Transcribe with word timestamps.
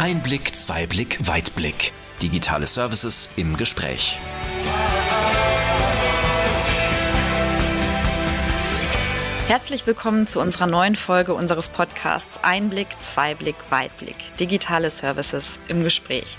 Einblick, 0.00 0.54
Zweiblick, 0.54 1.28
Weitblick. 1.28 1.92
Digitale 2.22 2.66
Services 2.66 3.34
im 3.36 3.58
Gespräch. 3.58 4.18
Herzlich 9.46 9.86
willkommen 9.86 10.26
zu 10.26 10.40
unserer 10.40 10.66
neuen 10.66 10.96
Folge 10.96 11.34
unseres 11.34 11.68
Podcasts 11.68 12.42
Einblick, 12.42 12.86
Zweiblick, 13.00 13.56
Weitblick. 13.68 14.16
Digitale 14.38 14.88
Services 14.88 15.60
im 15.68 15.84
Gespräch. 15.84 16.38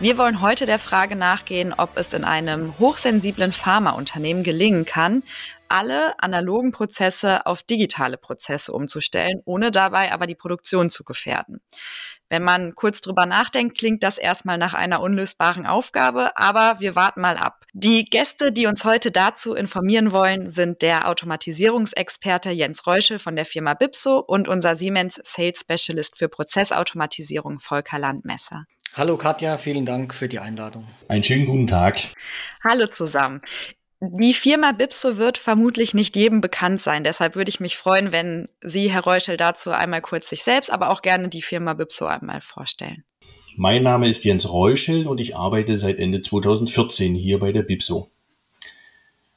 Wir 0.00 0.16
wollen 0.16 0.40
heute 0.40 0.64
der 0.64 0.78
Frage 0.78 1.14
nachgehen, 1.14 1.74
ob 1.76 1.98
es 1.98 2.14
in 2.14 2.24
einem 2.24 2.78
hochsensiblen 2.78 3.52
Pharmaunternehmen 3.52 4.42
gelingen 4.42 4.86
kann, 4.86 5.22
alle 5.68 6.18
analogen 6.22 6.72
Prozesse 6.72 7.44
auf 7.44 7.62
digitale 7.62 8.16
Prozesse 8.16 8.72
umzustellen, 8.72 9.42
ohne 9.44 9.70
dabei 9.70 10.12
aber 10.12 10.26
die 10.26 10.34
Produktion 10.34 10.88
zu 10.88 11.02
gefährden. 11.02 11.60
Wenn 12.32 12.44
man 12.44 12.74
kurz 12.74 13.02
drüber 13.02 13.26
nachdenkt, 13.26 13.76
klingt 13.76 14.02
das 14.02 14.16
erstmal 14.16 14.56
nach 14.56 14.72
einer 14.72 15.02
unlösbaren 15.02 15.66
Aufgabe, 15.66 16.34
aber 16.34 16.80
wir 16.80 16.96
warten 16.96 17.20
mal 17.20 17.36
ab. 17.36 17.66
Die 17.74 18.06
Gäste, 18.06 18.52
die 18.52 18.66
uns 18.66 18.86
heute 18.86 19.10
dazu 19.10 19.52
informieren 19.52 20.12
wollen, 20.12 20.48
sind 20.48 20.80
der 20.80 21.10
Automatisierungsexperte 21.10 22.48
Jens 22.48 22.86
Reuschel 22.86 23.18
von 23.18 23.36
der 23.36 23.44
Firma 23.44 23.74
Bipso 23.74 24.18
und 24.18 24.48
unser 24.48 24.76
Siemens 24.76 25.20
Sales 25.22 25.60
Specialist 25.60 26.16
für 26.16 26.30
Prozessautomatisierung 26.30 27.60
Volker 27.60 27.98
Landmesser. 27.98 28.64
Hallo 28.94 29.18
Katja, 29.18 29.58
vielen 29.58 29.84
Dank 29.84 30.14
für 30.14 30.28
die 30.28 30.38
Einladung. 30.38 30.86
Einen 31.08 31.24
schönen 31.24 31.44
guten 31.44 31.66
Tag. 31.66 31.98
Hallo 32.64 32.86
zusammen. 32.86 33.42
Die 34.04 34.34
Firma 34.34 34.72
Bipso 34.72 35.16
wird 35.16 35.38
vermutlich 35.38 35.94
nicht 35.94 36.16
jedem 36.16 36.40
bekannt 36.40 36.82
sein. 36.82 37.04
Deshalb 37.04 37.36
würde 37.36 37.50
ich 37.50 37.60
mich 37.60 37.76
freuen, 37.76 38.10
wenn 38.10 38.48
Sie, 38.60 38.90
Herr 38.90 39.04
Reuschel, 39.04 39.36
dazu 39.36 39.70
einmal 39.70 40.00
kurz 40.00 40.28
sich 40.28 40.42
selbst, 40.42 40.72
aber 40.72 40.90
auch 40.90 41.02
gerne 41.02 41.28
die 41.28 41.40
Firma 41.40 41.74
Bipso 41.74 42.06
einmal 42.06 42.40
vorstellen. 42.40 43.04
Mein 43.56 43.84
Name 43.84 44.08
ist 44.08 44.24
Jens 44.24 44.50
Reuschel 44.50 45.06
und 45.06 45.20
ich 45.20 45.36
arbeite 45.36 45.78
seit 45.78 46.00
Ende 46.00 46.20
2014 46.20 47.14
hier 47.14 47.38
bei 47.38 47.52
der 47.52 47.62
Bipso. 47.62 48.10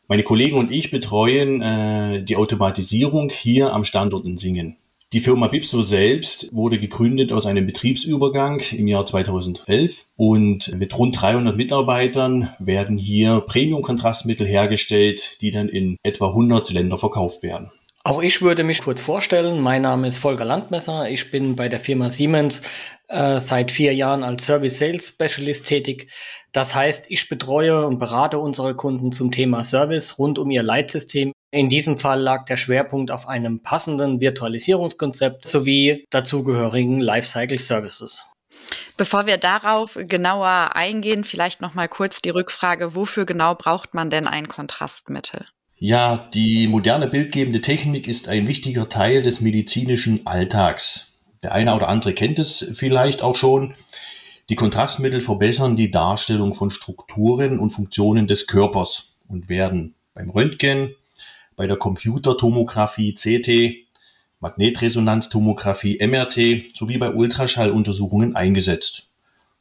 Meine 0.08 0.24
Kollegen 0.24 0.58
und 0.58 0.72
ich 0.72 0.90
betreuen 0.90 1.62
äh, 1.62 2.24
die 2.24 2.36
Automatisierung 2.36 3.30
hier 3.30 3.72
am 3.72 3.84
Standort 3.84 4.26
in 4.26 4.36
Singen. 4.36 4.78
Die 5.16 5.22
Firma 5.22 5.48
Bipso 5.48 5.82
selbst 5.82 6.50
wurde 6.52 6.78
gegründet 6.78 7.32
aus 7.32 7.46
einem 7.46 7.66
Betriebsübergang 7.66 8.62
im 8.74 8.86
Jahr 8.86 9.06
2011 9.06 10.08
und 10.18 10.78
mit 10.78 10.98
rund 10.98 11.22
300 11.22 11.56
Mitarbeitern 11.56 12.50
werden 12.60 12.98
hier 12.98 13.40
Premium-Kontrastmittel 13.40 14.46
hergestellt, 14.46 15.38
die 15.40 15.52
dann 15.52 15.70
in 15.70 15.96
etwa 16.04 16.28
100 16.28 16.70
Länder 16.72 16.98
verkauft 16.98 17.44
werden. 17.44 17.72
Auch 18.04 18.22
ich 18.22 18.42
würde 18.42 18.66
mich 18.66 18.82
kurz 18.82 19.00
vorstellen. 19.00 19.62
Mein 19.62 19.84
Name 19.84 20.08
ist 20.10 20.18
Volker 20.18 20.44
Landmesser. 20.44 21.10
Ich 21.10 21.32
bin 21.32 21.56
bei 21.56 21.70
der 21.70 21.80
Firma 21.80 22.10
Siemens 22.10 22.62
äh, 23.08 23.40
seit 23.40 23.72
vier 23.72 23.94
Jahren 23.94 24.24
als 24.24 24.46
Service 24.46 24.80
Sales 24.80 25.10
Specialist 25.10 25.68
tätig. 25.68 26.12
Das 26.52 26.76
heißt, 26.76 27.06
ich 27.10 27.30
betreue 27.30 27.86
und 27.86 28.00
berate 28.00 28.40
unsere 28.40 28.76
Kunden 28.76 29.12
zum 29.12 29.32
Thema 29.32 29.64
Service 29.64 30.18
rund 30.20 30.40
um 30.40 30.50
ihr 30.52 30.64
Leitsystem 30.64 31.32
in 31.56 31.70
diesem 31.70 31.96
Fall 31.98 32.20
lag 32.20 32.44
der 32.44 32.58
Schwerpunkt 32.58 33.12
auf 33.12 33.30
einem 33.30 33.62
passenden 33.62 34.20
Virtualisierungskonzept 34.20 35.48
sowie 35.48 36.06
dazugehörigen 36.10 37.00
Lifecycle 37.00 37.60
Services. 37.60 38.26
Bevor 38.98 39.26
wir 39.26 39.38
darauf 39.38 39.98
genauer 39.98 40.72
eingehen, 40.76 41.24
vielleicht 41.24 41.62
noch 41.62 41.74
mal 41.74 41.88
kurz 41.88 42.22
die 42.22 42.30
Rückfrage, 42.30 42.94
wofür 42.94 43.26
genau 43.26 43.56
braucht 43.56 43.94
man 43.94 44.10
denn 44.10 44.28
ein 44.28 44.50
Kontrastmittel? 44.50 45.46
Ja, 45.78 46.30
die 46.34 46.68
moderne 46.68 47.08
bildgebende 47.08 47.62
Technik 47.62 48.10
ist 48.10 48.28
ein 48.28 48.48
wichtiger 48.48 48.90
Teil 48.90 49.22
des 49.22 49.40
medizinischen 49.40 50.28
Alltags. 50.28 51.15
Der 51.46 51.52
eine 51.52 51.76
oder 51.76 51.90
andere 51.90 52.16
kennt 52.16 52.40
es 52.40 52.66
vielleicht 52.74 53.22
auch 53.22 53.36
schon. 53.36 53.76
Die 54.50 54.56
Kontrastmittel 54.56 55.22
verbessern 55.22 55.76
die 55.76 55.92
Darstellung 55.92 56.56
von 56.56 56.72
Strukturen 56.72 57.60
und 57.60 57.70
Funktionen 57.70 58.26
des 58.26 58.48
Körpers 58.48 59.16
und 59.28 59.48
werden 59.48 59.94
beim 60.16 60.32
Röntgen, 60.32 60.96
bei 61.56 61.68
der 61.68 61.78
Computertomographie 61.78 63.14
CT, 63.14 63.88
Magnetresonanztomographie 64.40 66.00
MRT 66.02 66.76
sowie 66.76 66.98
bei 66.98 67.14
Ultraschalluntersuchungen 67.14 68.36
eingesetzt. 68.36 69.12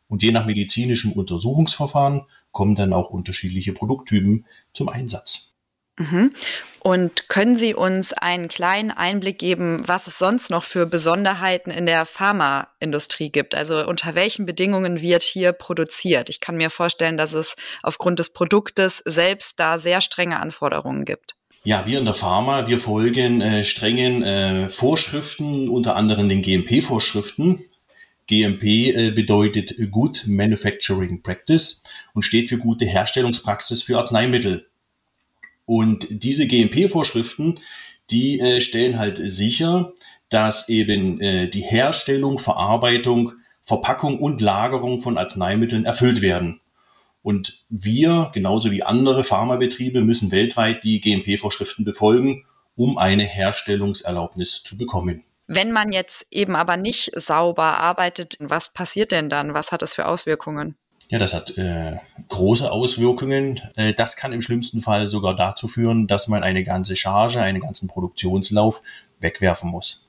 Und 0.09 0.23
je 0.23 0.33
nach 0.33 0.47
medizinischem 0.47 1.13
Untersuchungsverfahren 1.13 2.23
kommen 2.51 2.77
dann 2.77 2.95
auch 2.95 3.11
unterschiedliche 3.11 3.75
Produkttypen 3.75 4.47
zum 4.73 4.89
Einsatz. 4.89 5.54
Mhm. 5.97 6.33
Und 6.81 7.29
können 7.29 7.57
Sie 7.57 7.73
uns 7.73 8.13
einen 8.13 8.49
kleinen 8.49 8.91
Einblick 8.91 9.39
geben, 9.39 9.79
was 9.87 10.07
es 10.07 10.19
sonst 10.19 10.51
noch 10.51 10.65
für 10.65 10.87
Besonderheiten 10.87 11.71
in 11.71 11.87
der 11.87 12.05
Pharmaindustrie 12.05 13.31
gibt? 13.31 13.55
Also 13.55 13.87
unter 13.87 14.15
welchen 14.15 14.45
Bedingungen 14.45 15.01
wird 15.01 15.23
hier 15.23 15.53
produziert? 15.53 16.29
Ich 16.29 16.41
kann 16.41 16.57
mir 16.57 16.71
vorstellen, 16.71 17.17
dass 17.17 17.33
es 17.33 17.57
aufgrund 17.83 18.19
des 18.19 18.31
Produktes 18.31 19.03
selbst 19.07 19.61
da 19.61 19.79
sehr 19.79 20.01
strenge 20.01 20.41
Anforderungen 20.41 21.05
gibt. 21.05 21.37
Ja, 21.63 21.87
wir 21.87 21.99
in 21.99 22.05
der 22.05 22.13
Pharma, 22.13 22.69
wir 22.69 22.79
folgen 22.79 23.41
äh, 23.41 23.65
strengen 23.65 24.23
äh, 24.23 24.69
Vorschriften, 24.69 25.71
unter 25.71 25.97
anderem 25.97 26.29
den 26.29 26.43
GMP-Vorschriften. 26.43 27.65
GMP 28.27 28.63
äh, 28.95 29.11
bedeutet 29.11 29.75
Good 29.91 30.25
Manufacturing 30.27 31.23
Practice 31.23 31.83
und 32.13 32.23
steht 32.23 32.51
für 32.51 32.59
gute 32.59 32.85
Herstellungspraxis 32.85 33.83
für 33.83 33.97
Arzneimittel. 33.97 34.67
Und 35.67 36.07
diese 36.11 36.47
GMP-Vorschriften, 36.47 37.59
die 38.11 38.41
äh, 38.41 38.61
stellen 38.61 38.99
halt 38.99 39.17
sicher, 39.17 39.93
dass 40.29 40.69
eben 40.69 41.21
äh, 41.21 41.49
die 41.49 41.63
Herstellung, 41.63 42.39
Verarbeitung, 42.39 43.33
Verpackung 43.63 44.19
und 44.19 44.41
Lagerung 44.41 45.01
von 45.01 45.17
Arzneimitteln 45.17 45.87
erfüllt 45.87 46.21
werden. 46.21 46.61
Und 47.23 47.65
wir, 47.71 48.31
genauso 48.35 48.71
wie 48.71 48.83
andere 48.83 49.25
Pharmabetriebe, 49.25 50.03
müssen 50.03 50.31
weltweit 50.31 50.85
die 50.85 51.01
GMP-Vorschriften 51.01 51.85
befolgen, 51.85 52.45
um 52.77 52.99
eine 52.99 53.25
Herstellungserlaubnis 53.25 54.63
zu 54.63 54.77
bekommen. 54.77 55.25
Wenn 55.47 55.73
man 55.73 55.93
jetzt 55.93 56.27
eben 56.31 56.57
aber 56.57 56.77
nicht 56.77 57.11
sauber 57.15 57.79
arbeitet, 57.79 58.37
was 58.41 58.73
passiert 58.73 59.13
denn 59.13 59.29
dann? 59.29 59.55
Was 59.55 59.73
hat 59.73 59.83
das 59.83 59.95
für 59.95 60.07
Auswirkungen? 60.07 60.77
Ja, 61.15 61.21
das 61.21 61.33
hat 61.33 61.57
äh, 61.59 61.99
große 62.29 62.73
Auswirkungen. 62.73 63.61
Äh, 63.77 63.95
das 63.95 64.17
kann 64.17 64.33
im 64.33 64.41
schlimmsten 64.41 64.81
Fall 64.81 65.07
sogar 65.07 65.37
dazu 65.37 65.69
führen, 65.69 66.09
dass 66.09 66.27
man 66.27 66.43
eine 66.43 66.65
ganze 66.65 66.97
Charge, 66.97 67.41
einen 67.41 67.61
ganzen 67.61 67.87
Produktionslauf 67.87 68.83
wegwerfen 69.21 69.71
muss. 69.71 70.04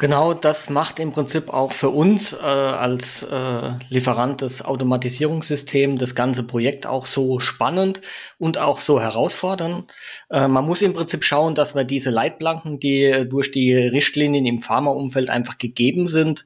Genau, 0.00 0.32
das 0.32 0.70
macht 0.70 1.00
im 1.00 1.10
Prinzip 1.10 1.52
auch 1.52 1.72
für 1.72 1.90
uns 1.90 2.32
äh, 2.32 2.36
als 2.36 3.24
äh, 3.24 3.70
Lieferant 3.88 4.42
des 4.42 4.64
Automatisierungssystems 4.64 5.98
das 5.98 6.14
ganze 6.14 6.44
Projekt 6.44 6.86
auch 6.86 7.04
so 7.04 7.40
spannend 7.40 8.00
und 8.38 8.58
auch 8.58 8.78
so 8.78 9.00
herausfordernd. 9.00 9.92
Äh, 10.30 10.46
man 10.46 10.64
muss 10.64 10.82
im 10.82 10.94
Prinzip 10.94 11.24
schauen, 11.24 11.56
dass 11.56 11.74
wir 11.74 11.82
diese 11.82 12.10
Leitplanken, 12.10 12.78
die 12.78 13.26
durch 13.28 13.50
die 13.50 13.74
Richtlinien 13.74 14.46
im 14.46 14.60
Pharmaumfeld 14.60 15.30
einfach 15.30 15.58
gegeben 15.58 16.06
sind, 16.06 16.44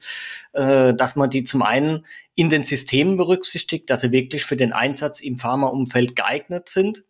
äh, 0.53 0.95
dass 0.95 1.15
man 1.15 1.29
die 1.29 1.43
zum 1.43 1.61
einen 1.61 2.07
in 2.33 2.49
den 2.49 2.63
Systemen 2.63 3.17
berücksichtigt, 3.17 3.87
dass 3.91 4.01
sie 4.01 4.11
wirklich 4.11 4.45
für 4.45 4.57
den 4.57 4.73
Einsatz 4.73 5.21
im 5.21 5.37
Pharmaumfeld 5.37 6.15
geeignet 6.15 6.69
sind 6.69 7.03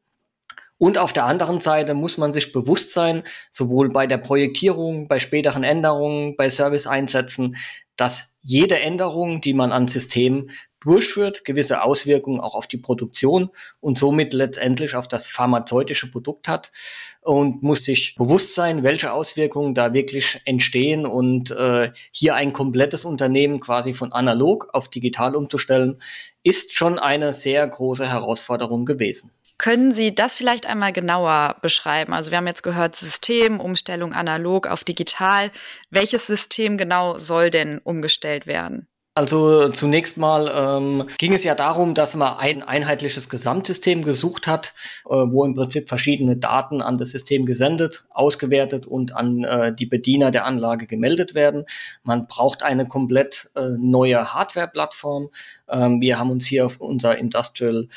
und 0.83 0.97
auf 0.97 1.13
der 1.13 1.23
anderen 1.23 1.61
Seite 1.61 1.93
muss 1.93 2.17
man 2.17 2.33
sich 2.33 2.51
bewusst 2.51 2.91
sein, 2.91 3.23
sowohl 3.51 3.87
bei 3.87 4.05
der 4.05 4.17
Projektierung, 4.17 5.07
bei 5.07 5.17
späteren 5.17 5.63
Änderungen, 5.63 6.35
bei 6.35 6.49
Service-Einsätzen, 6.49 7.55
dass 7.95 8.35
jede 8.41 8.77
Änderung, 8.79 9.39
die 9.39 9.53
man 9.53 9.71
an 9.71 9.87
Systemen 9.87 10.51
durchführt, 10.81 11.45
gewisse 11.45 11.83
Auswirkungen 11.83 12.41
auch 12.41 12.53
auf 12.53 12.67
die 12.67 12.75
Produktion 12.75 13.49
und 13.79 13.97
somit 13.97 14.33
letztendlich 14.33 14.97
auf 14.97 15.07
das 15.07 15.29
pharmazeutische 15.29 16.11
Produkt 16.11 16.49
hat 16.49 16.73
und 17.21 17.63
muss 17.63 17.85
sich 17.85 18.15
bewusst 18.15 18.53
sein, 18.53 18.83
welche 18.83 19.13
Auswirkungen 19.13 19.73
da 19.73 19.93
wirklich 19.93 20.41
entstehen 20.43 21.05
und 21.05 21.51
äh, 21.51 21.91
hier 22.11 22.35
ein 22.35 22.51
komplettes 22.51 23.05
Unternehmen 23.05 23.61
quasi 23.61 23.93
von 23.93 24.11
analog 24.11 24.67
auf 24.73 24.89
digital 24.89 25.37
umzustellen, 25.37 26.01
ist 26.43 26.75
schon 26.75 26.99
eine 26.99 27.31
sehr 27.31 27.65
große 27.65 28.11
Herausforderung 28.11 28.83
gewesen. 28.85 29.31
Können 29.63 29.93
Sie 29.93 30.13
das 30.13 30.35
vielleicht 30.35 30.65
einmal 30.65 30.91
genauer 30.91 31.55
beschreiben? 31.61 32.11
Also 32.11 32.31
wir 32.31 32.37
haben 32.37 32.47
jetzt 32.47 32.63
gehört, 32.63 32.97
System, 32.97 33.61
Umstellung 33.61 34.11
analog 34.11 34.67
auf 34.67 34.83
digital. 34.83 35.51
Welches 35.89 36.27
System 36.27 36.77
genau 36.77 37.17
soll 37.17 37.49
denn 37.49 37.79
umgestellt 37.81 38.45
werden? 38.45 38.89
Also 39.15 39.69
zunächst 39.69 40.17
mal 40.17 40.51
ähm, 40.53 41.07
ging 41.19 41.33
es 41.33 41.43
ja 41.43 41.53
darum, 41.53 41.93
dass 41.93 42.15
man 42.15 42.33
ein 42.39 42.63
einheitliches 42.63 43.29
Gesamtsystem 43.29 44.01
gesucht 44.01 44.47
hat, 44.47 44.73
äh, 45.05 45.11
wo 45.11 45.45
im 45.45 45.53
Prinzip 45.53 45.87
verschiedene 45.87 46.35
Daten 46.35 46.81
an 46.81 46.97
das 46.97 47.11
System 47.11 47.45
gesendet, 47.45 48.05
ausgewertet 48.09 48.87
und 48.87 49.15
an 49.15 49.43
äh, 49.43 49.73
die 49.73 49.85
Bediener 49.85 50.31
der 50.31 50.45
Anlage 50.45 50.87
gemeldet 50.87 51.35
werden. 51.35 51.65
Man 52.01 52.25
braucht 52.27 52.63
eine 52.63 52.87
komplett 52.87 53.51
äh, 53.55 53.69
neue 53.77 54.33
Hardware-Plattform. 54.33 55.29
Ähm, 55.69 56.01
wir 56.01 56.17
haben 56.17 56.31
uns 56.31 56.47
hier 56.47 56.65
auf 56.65 56.81
unser 56.81 57.15
Industrial 57.15 57.87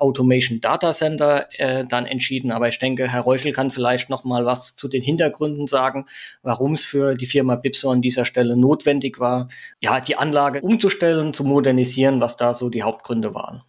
Automation 0.00 0.60
Data 0.60 0.92
Center 0.92 1.46
äh, 1.58 1.84
dann 1.84 2.06
entschieden. 2.06 2.50
Aber 2.50 2.68
ich 2.68 2.78
denke, 2.78 3.08
Herr 3.08 3.22
Reuschel 3.22 3.52
kann 3.52 3.70
vielleicht 3.70 4.10
noch 4.10 4.24
mal 4.24 4.44
was 4.44 4.76
zu 4.76 4.88
den 4.88 5.02
Hintergründen 5.02 5.66
sagen, 5.66 6.06
warum 6.42 6.72
es 6.72 6.84
für 6.84 7.14
die 7.14 7.26
Firma 7.26 7.56
Bipso 7.56 7.90
an 7.90 8.02
dieser 8.02 8.24
Stelle 8.24 8.56
notwendig 8.56 9.20
war, 9.20 9.48
ja, 9.80 10.00
die 10.00 10.16
Anlage 10.16 10.60
umzustellen, 10.60 11.32
zu 11.32 11.44
modernisieren, 11.44 12.20
was 12.20 12.36
da 12.36 12.54
so 12.54 12.68
die 12.68 12.82
Hauptgründe 12.82 13.34
waren. 13.34 13.62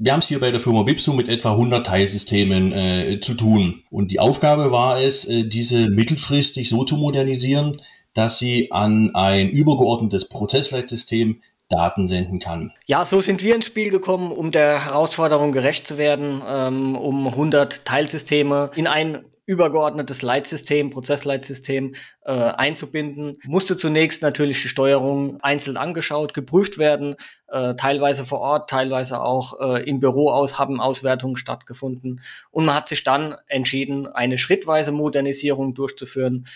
Wir 0.00 0.12
haben 0.12 0.20
es 0.20 0.28
hier 0.28 0.38
bei 0.38 0.52
der 0.52 0.60
Firma 0.60 0.84
Bipso 0.84 1.12
mit 1.12 1.28
etwa 1.28 1.52
100 1.52 1.84
Teilsystemen 1.84 2.72
äh, 2.72 3.20
zu 3.20 3.34
tun. 3.34 3.82
Und 3.90 4.12
die 4.12 4.20
Aufgabe 4.20 4.70
war 4.70 5.00
es, 5.00 5.24
äh, 5.24 5.44
diese 5.44 5.88
mittelfristig 5.88 6.68
so 6.68 6.84
zu 6.84 6.96
modernisieren, 6.96 7.82
dass 8.14 8.38
sie 8.38 8.70
an 8.70 9.14
ein 9.14 9.48
übergeordnetes 9.48 10.28
Prozessleitsystem 10.28 11.40
Daten 11.68 12.06
senden 12.06 12.38
kann. 12.38 12.72
Ja, 12.86 13.04
so 13.04 13.20
sind 13.20 13.42
wir 13.42 13.54
ins 13.54 13.66
Spiel 13.66 13.90
gekommen, 13.90 14.32
um 14.32 14.50
der 14.50 14.86
Herausforderung 14.86 15.52
gerecht 15.52 15.86
zu 15.86 15.98
werden, 15.98 16.42
ähm, 16.46 16.96
um 16.96 17.26
100 17.26 17.84
Teilsysteme 17.84 18.70
in 18.74 18.86
ein 18.86 19.24
übergeordnetes 19.48 20.20
Leitsystem, 20.20 20.90
Prozessleitsystem 20.90 21.94
äh, 22.22 22.32
einzubinden. 22.32 23.38
Musste 23.46 23.78
zunächst 23.78 24.20
natürlich 24.20 24.60
die 24.60 24.68
Steuerung 24.68 25.40
einzeln 25.40 25.78
angeschaut, 25.78 26.34
geprüft 26.34 26.76
werden, 26.76 27.16
äh, 27.48 27.74
teilweise 27.74 28.26
vor 28.26 28.40
Ort, 28.40 28.68
teilweise 28.68 29.22
auch 29.22 29.58
äh, 29.58 29.88
im 29.88 30.00
Büro 30.00 30.30
aus, 30.30 30.58
haben 30.58 30.82
Auswertungen 30.82 31.36
stattgefunden. 31.36 32.20
Und 32.50 32.66
man 32.66 32.74
hat 32.74 32.88
sich 32.88 33.04
dann 33.04 33.36
entschieden, 33.46 34.06
eine 34.06 34.36
schrittweise 34.36 34.92
Modernisierung 34.92 35.72
durchzuführen 35.72 36.46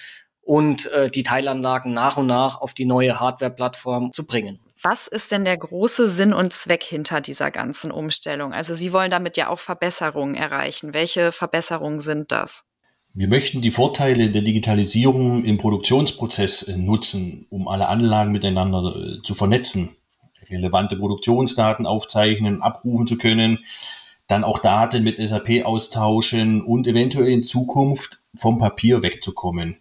und 0.42 0.92
äh, 0.92 1.10
die 1.10 1.22
Teilanlagen 1.22 1.94
nach 1.94 2.18
und 2.18 2.26
nach 2.26 2.60
auf 2.60 2.74
die 2.74 2.84
neue 2.84 3.18
Hardware-Plattform 3.18 4.12
zu 4.12 4.26
bringen. 4.26 4.60
Was 4.82 5.06
ist 5.06 5.30
denn 5.30 5.44
der 5.44 5.56
große 5.56 6.08
Sinn 6.08 6.32
und 6.32 6.52
Zweck 6.52 6.82
hinter 6.82 7.20
dieser 7.20 7.52
ganzen 7.52 7.92
Umstellung? 7.92 8.52
Also 8.52 8.74
Sie 8.74 8.92
wollen 8.92 9.12
damit 9.12 9.36
ja 9.36 9.48
auch 9.48 9.60
Verbesserungen 9.60 10.34
erreichen. 10.34 10.92
Welche 10.92 11.30
Verbesserungen 11.30 12.00
sind 12.00 12.32
das? 12.32 12.64
Wir 13.14 13.28
möchten 13.28 13.60
die 13.60 13.70
Vorteile 13.70 14.30
der 14.30 14.42
Digitalisierung 14.42 15.44
im 15.44 15.58
Produktionsprozess 15.58 16.64
äh, 16.64 16.76
nutzen, 16.76 17.46
um 17.50 17.68
alle 17.68 17.88
Anlagen 17.88 18.32
miteinander 18.32 18.96
äh, 18.96 19.22
zu 19.22 19.34
vernetzen, 19.34 19.90
relevante 20.50 20.96
Produktionsdaten 20.96 21.86
aufzeichnen, 21.86 22.62
abrufen 22.62 23.06
zu 23.06 23.18
können, 23.18 23.58
dann 24.26 24.44
auch 24.44 24.58
Daten 24.58 25.04
mit 25.04 25.18
SAP 25.18 25.64
austauschen 25.64 26.62
und 26.62 26.86
eventuell 26.86 27.28
in 27.28 27.44
Zukunft 27.44 28.20
vom 28.34 28.58
Papier 28.58 29.02
wegzukommen. 29.02 29.76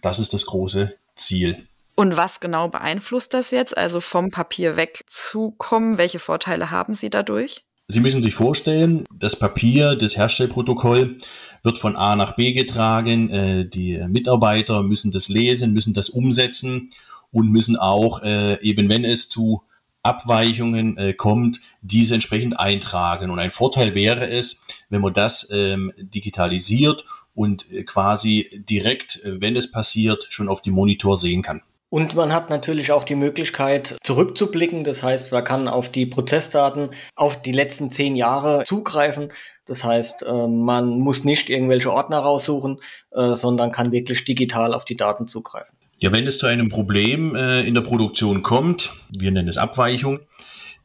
Das 0.00 0.18
ist 0.18 0.32
das 0.32 0.46
große 0.46 0.96
Ziel. 1.16 1.66
Und 2.00 2.16
was 2.16 2.40
genau 2.40 2.68
beeinflusst 2.68 3.34
das 3.34 3.50
jetzt? 3.50 3.76
Also 3.76 4.00
vom 4.00 4.30
Papier 4.30 4.78
wegzukommen, 4.78 5.98
welche 5.98 6.18
Vorteile 6.18 6.70
haben 6.70 6.94
Sie 6.94 7.10
dadurch? 7.10 7.66
Sie 7.88 8.00
müssen 8.00 8.22
sich 8.22 8.34
vorstellen, 8.34 9.04
das 9.14 9.36
Papier, 9.36 9.96
das 9.96 10.16
Herstellprotokoll 10.16 11.18
wird 11.62 11.76
von 11.76 11.96
A 11.96 12.16
nach 12.16 12.36
B 12.36 12.54
getragen. 12.54 13.28
Äh, 13.28 13.68
die 13.68 14.02
Mitarbeiter 14.08 14.82
müssen 14.82 15.10
das 15.10 15.28
lesen, 15.28 15.74
müssen 15.74 15.92
das 15.92 16.08
umsetzen 16.08 16.88
und 17.32 17.50
müssen 17.50 17.76
auch, 17.76 18.22
äh, 18.22 18.58
eben 18.62 18.88
wenn 18.88 19.04
es 19.04 19.28
zu 19.28 19.64
Abweichungen 20.02 20.96
äh, 20.96 21.12
kommt, 21.12 21.60
diese 21.82 22.14
entsprechend 22.14 22.58
eintragen. 22.58 23.28
Und 23.28 23.38
ein 23.38 23.50
Vorteil 23.50 23.94
wäre 23.94 24.26
es, 24.26 24.62
wenn 24.88 25.02
man 25.02 25.12
das 25.12 25.48
ähm, 25.52 25.92
digitalisiert 25.98 27.04
und 27.34 27.66
quasi 27.84 28.64
direkt, 28.70 29.20
wenn 29.22 29.54
es 29.54 29.70
passiert, 29.70 30.26
schon 30.30 30.48
auf 30.48 30.62
dem 30.62 30.72
Monitor 30.72 31.18
sehen 31.18 31.42
kann. 31.42 31.60
Und 31.90 32.14
man 32.14 32.32
hat 32.32 32.50
natürlich 32.50 32.92
auch 32.92 33.02
die 33.02 33.16
Möglichkeit 33.16 33.98
zurückzublicken. 34.04 34.84
Das 34.84 35.02
heißt, 35.02 35.32
man 35.32 35.42
kann 35.42 35.66
auf 35.66 35.88
die 35.88 36.06
Prozessdaten 36.06 36.90
auf 37.16 37.42
die 37.42 37.50
letzten 37.50 37.90
zehn 37.90 38.14
Jahre 38.14 38.62
zugreifen. 38.64 39.32
Das 39.66 39.82
heißt, 39.82 40.22
äh, 40.22 40.46
man 40.46 41.00
muss 41.00 41.24
nicht 41.24 41.50
irgendwelche 41.50 41.92
Ordner 41.92 42.18
raussuchen, 42.18 42.78
äh, 43.10 43.34
sondern 43.34 43.72
kann 43.72 43.90
wirklich 43.90 44.24
digital 44.24 44.72
auf 44.72 44.84
die 44.84 44.96
Daten 44.96 45.26
zugreifen. 45.26 45.76
Ja, 45.98 46.12
wenn 46.12 46.26
es 46.26 46.38
zu 46.38 46.46
einem 46.46 46.68
Problem 46.68 47.34
äh, 47.34 47.62
in 47.62 47.74
der 47.74 47.82
Produktion 47.82 48.42
kommt, 48.42 48.94
wir 49.10 49.32
nennen 49.32 49.48
es 49.48 49.58
Abweichung, 49.58 50.20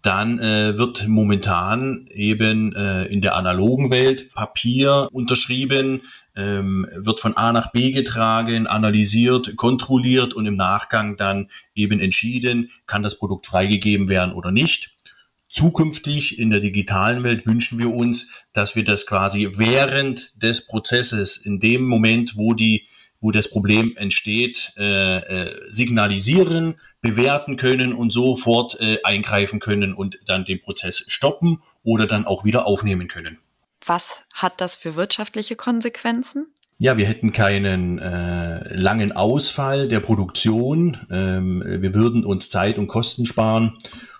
dann 0.05 0.39
äh, 0.39 0.77
wird 0.77 1.07
momentan 1.07 2.05
eben 2.11 2.75
äh, 2.75 3.05
in 3.05 3.21
der 3.21 3.35
analogen 3.35 3.89
Welt 3.89 4.31
Papier 4.33 5.09
unterschrieben, 5.11 6.03
ähm, 6.35 6.87
wird 6.95 7.19
von 7.19 7.35
A 7.35 7.51
nach 7.51 7.71
B 7.71 7.91
getragen, 7.91 8.67
analysiert, 8.67 9.55
kontrolliert 9.55 10.33
und 10.35 10.45
im 10.45 10.55
Nachgang 10.55 11.17
dann 11.17 11.47
eben 11.73 11.99
entschieden, 11.99 12.69
kann 12.85 13.01
das 13.01 13.17
Produkt 13.17 13.47
freigegeben 13.47 14.07
werden 14.07 14.33
oder 14.33 14.51
nicht. 14.51 14.95
Zukünftig 15.49 16.37
in 16.37 16.49
der 16.49 16.59
digitalen 16.59 17.23
Welt 17.23 17.47
wünschen 17.47 17.79
wir 17.79 17.91
uns, 17.91 18.47
dass 18.53 18.75
wir 18.75 18.83
das 18.83 19.05
quasi 19.07 19.49
während 19.55 20.41
des 20.41 20.67
Prozesses, 20.67 21.37
in 21.37 21.59
dem 21.59 21.83
Moment, 21.85 22.33
wo 22.35 22.53
die 22.53 22.87
wo 23.25 23.31
das 23.31 23.49
Problem 23.49 23.93
entsteht, 23.97 24.73
äh, 24.77 25.17
äh, 25.17 25.61
signalisieren, 25.67 26.75
bewerten 27.01 27.57
können 27.57 27.91
und 27.91 28.11
sofort 28.11 28.79
äh, 28.79 28.99
eingreifen 29.03 29.59
können 29.59 29.95
und 29.95 30.19
dann 30.27 30.45
den 30.45 30.61
Prozess 30.61 31.03
stoppen 31.07 31.63
oder 31.83 32.05
dann 32.05 32.27
auch 32.27 32.45
wieder 32.45 32.67
aufnehmen 32.67 33.07
können. 33.07 33.39
Was 33.83 34.21
hat 34.31 34.61
das 34.61 34.75
für 34.75 34.95
wirtschaftliche 34.95 35.55
Konsequenzen? 35.55 36.45
Ja, 36.77 36.97
wir 36.97 37.07
hätten 37.07 37.31
keinen 37.31 37.97
äh, 37.97 38.75
langen 38.75 39.11
Ausfall 39.11 39.87
der 39.87 40.01
Produktion. 40.01 40.95
Ähm, 41.09 41.63
wir 41.65 41.95
würden 41.95 42.23
uns 42.23 42.49
Zeit 42.49 42.77
und 42.77 42.85
Kosten 42.85 43.25
sparen 43.25 43.75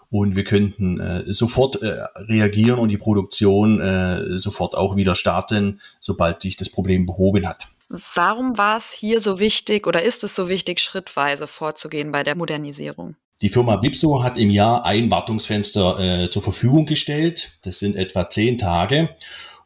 und 0.10 0.36
wir 0.36 0.46
könnten 0.46 1.00
äh, 1.00 1.32
sofort 1.32 1.80
äh, 1.84 2.06
reagieren 2.16 2.80
und 2.80 2.90
die 2.90 2.98
Produktion 2.98 3.80
äh, 3.82 4.40
sofort 4.40 4.74
auch 4.74 4.96
wieder 4.96 5.14
starten, 5.14 5.80
sobald 6.00 6.42
sich 6.42 6.56
das 6.56 6.70
Problem 6.70 7.06
behoben 7.06 7.48
hat. 7.48 7.68
Warum 7.90 8.58
war 8.58 8.78
es 8.78 8.92
hier 8.92 9.20
so 9.22 9.40
wichtig 9.40 9.86
oder 9.88 10.02
ist 10.02 10.24
es 10.24 10.36
so 10.36 10.50
wichtig, 10.50 10.80
schrittweise 10.80 11.48
vorzugehen 11.48 12.12
bei 12.12 12.24
der 12.24 12.36
Modernisierung? 12.36 13.16
Die 13.42 13.50
Firma 13.50 13.76
Bipso 13.76 14.24
hat 14.24 14.38
im 14.38 14.50
Jahr 14.50 14.86
ein 14.86 15.12
Wartungsfenster 15.12 16.24
äh, 16.24 16.30
zur 16.30 16.42
Verfügung 16.42 16.86
gestellt. 16.86 17.60
Das 17.64 17.80
sind 17.80 17.96
etwa 17.96 18.30
zehn 18.30 18.58
Tage. 18.58 19.10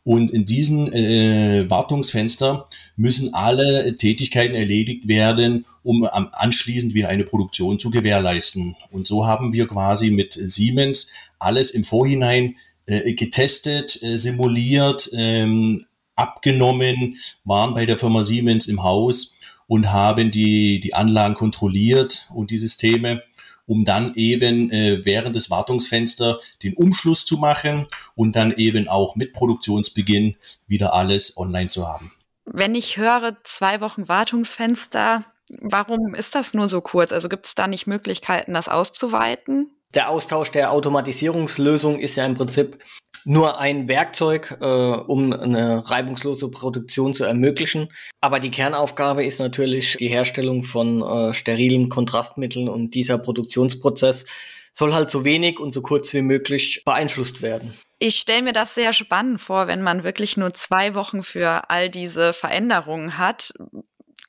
Und 0.03 0.31
in 0.31 0.45
diesen 0.45 0.91
äh, 0.91 1.69
Wartungsfenster 1.69 2.65
müssen 2.95 3.33
alle 3.33 3.95
Tätigkeiten 3.95 4.55
erledigt 4.55 5.07
werden, 5.07 5.65
um 5.83 6.03
anschließend 6.05 6.93
wieder 6.93 7.09
eine 7.09 7.25
Produktion 7.25 7.79
zu 7.79 7.91
gewährleisten. 7.91 8.75
Und 8.89 9.07
so 9.07 9.27
haben 9.27 9.53
wir 9.53 9.67
quasi 9.67 10.09
mit 10.09 10.33
Siemens 10.33 11.07
alles 11.37 11.69
im 11.69 11.83
Vorhinein 11.83 12.55
äh, 12.87 13.13
getestet, 13.13 14.01
äh, 14.01 14.17
simuliert, 14.17 15.11
ähm, 15.13 15.85
abgenommen, 16.19 17.17
waren 17.43 17.73
bei 17.73 17.85
der 17.85 17.97
Firma 17.97 18.23
Siemens 18.23 18.67
im 18.67 18.83
Haus 18.83 19.33
und 19.67 19.91
haben 19.91 20.31
die, 20.31 20.79
die 20.79 20.93
Anlagen 20.93 21.35
kontrolliert 21.35 22.27
und 22.33 22.51
die 22.51 22.57
Systeme, 22.57 23.23
um 23.65 23.85
dann 23.85 24.13
eben 24.15 24.71
äh, 24.71 25.05
während 25.05 25.35
des 25.35 25.51
Wartungsfensters 25.51 26.37
den 26.63 26.73
Umschluss 26.73 27.25
zu 27.25 27.37
machen 27.37 27.85
und 28.15 28.35
dann 28.35 28.51
eben 28.53 28.87
auch 28.87 29.15
mit 29.15 29.31
Produktionsbeginn 29.31 30.35
wieder 30.67 30.93
alles 30.93 31.37
online 31.37 31.69
zu 31.69 31.87
haben. 31.87 32.11
Wenn 32.45 32.73
ich 32.73 32.97
höre, 32.97 33.37
zwei 33.43 33.79
Wochen 33.79 34.07
Wartungsfenster, 34.07 35.23
warum 35.61 36.15
ist 36.15 36.33
das 36.33 36.55
nur 36.55 36.67
so 36.67 36.81
kurz? 36.81 37.13
Also 37.13 37.29
gibt 37.29 37.45
es 37.45 37.53
da 37.53 37.67
nicht 37.67 37.85
Möglichkeiten, 37.85 38.55
das 38.55 38.69
auszuweiten? 38.69 39.69
Der 39.95 40.09
Austausch 40.09 40.51
der 40.51 40.71
Automatisierungslösung 40.71 41.99
ist 41.99 42.15
ja 42.15 42.25
im 42.25 42.35
Prinzip 42.35 42.77
nur 43.25 43.59
ein 43.59 43.87
Werkzeug, 43.87 44.57
äh, 44.61 44.65
um 44.65 45.33
eine 45.33 45.89
reibungslose 45.89 46.49
Produktion 46.49 47.13
zu 47.13 47.23
ermöglichen. 47.23 47.89
Aber 48.21 48.39
die 48.39 48.51
Kernaufgabe 48.51 49.25
ist 49.25 49.39
natürlich 49.39 49.97
die 49.97 50.07
Herstellung 50.07 50.63
von 50.63 51.01
äh, 51.01 51.33
sterilen 51.33 51.89
Kontrastmitteln 51.89 52.69
und 52.69 52.93
dieser 52.93 53.17
Produktionsprozess 53.17 54.25
soll 54.73 54.93
halt 54.93 55.09
so 55.09 55.23
wenig 55.23 55.59
und 55.59 55.71
so 55.71 55.81
kurz 55.81 56.13
wie 56.13 56.21
möglich 56.21 56.83
beeinflusst 56.85 57.41
werden. 57.41 57.73
Ich 57.97 58.15
stelle 58.15 58.43
mir 58.43 58.53
das 58.53 58.75
sehr 58.75 58.93
spannend 58.93 59.41
vor, 59.41 59.67
wenn 59.67 59.81
man 59.81 60.03
wirklich 60.03 60.37
nur 60.37 60.53
zwei 60.53 60.93
Wochen 60.93 61.21
für 61.21 61.69
all 61.69 61.89
diese 61.89 62.31
Veränderungen 62.31 63.17
hat. 63.17 63.51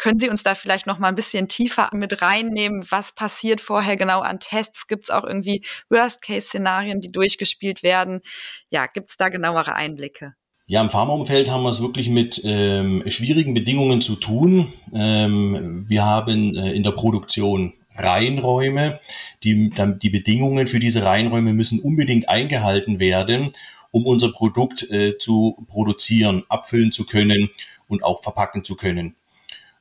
Können 0.01 0.19
Sie 0.19 0.31
uns 0.31 0.43
da 0.43 0.55
vielleicht 0.55 0.87
noch 0.87 0.99
mal 0.99 1.09
ein 1.09 1.15
bisschen 1.15 1.47
tiefer 1.47 1.91
mit 1.93 2.23
reinnehmen? 2.23 2.83
Was 2.89 3.13
passiert 3.13 3.61
vorher 3.61 3.99
genau 3.99 4.21
an 4.21 4.41
Tests? 4.41 4.87
Gibt 4.87 5.05
es 5.05 5.11
auch 5.11 5.25
irgendwie 5.25 5.63
Worst-Case-Szenarien, 5.91 7.03
die 7.03 7.13
durchgespielt 7.13 7.83
werden? 7.83 8.23
Ja, 8.71 8.87
gibt 8.87 9.11
es 9.11 9.19
da 9.19 9.29
genauere 9.29 9.75
Einblicke? 9.75 10.33
Ja, 10.67 10.81
im 10.81 10.89
Pharmaumfeld 10.89 11.51
haben 11.51 11.65
wir 11.65 11.69
es 11.69 11.83
wirklich 11.83 12.09
mit 12.09 12.41
ähm, 12.45 13.03
schwierigen 13.09 13.53
Bedingungen 13.53 14.01
zu 14.01 14.17
tun. 14.17 14.73
Ähm, 14.95 15.85
wir 15.87 16.07
haben 16.07 16.57
äh, 16.57 16.73
in 16.73 16.83
der 16.83 16.93
Produktion 16.93 17.75
Reihenräume. 17.95 19.01
Die, 19.45 19.71
die 19.71 20.11
Bedingungen 20.11 20.67
für 20.67 20.79
diese 20.79 21.05
Reihenräume 21.05 21.53
müssen 21.53 21.79
unbedingt 21.79 22.27
eingehalten 22.31 23.01
werden, 23.01 23.51
um 23.91 24.07
unser 24.07 24.33
Produkt 24.33 24.91
äh, 24.91 25.19
zu 25.19 25.63
produzieren, 25.69 26.45
abfüllen 26.49 26.91
zu 26.91 27.05
können 27.05 27.51
und 27.87 28.03
auch 28.03 28.23
verpacken 28.23 28.65
zu 28.65 28.77
können. 28.77 29.15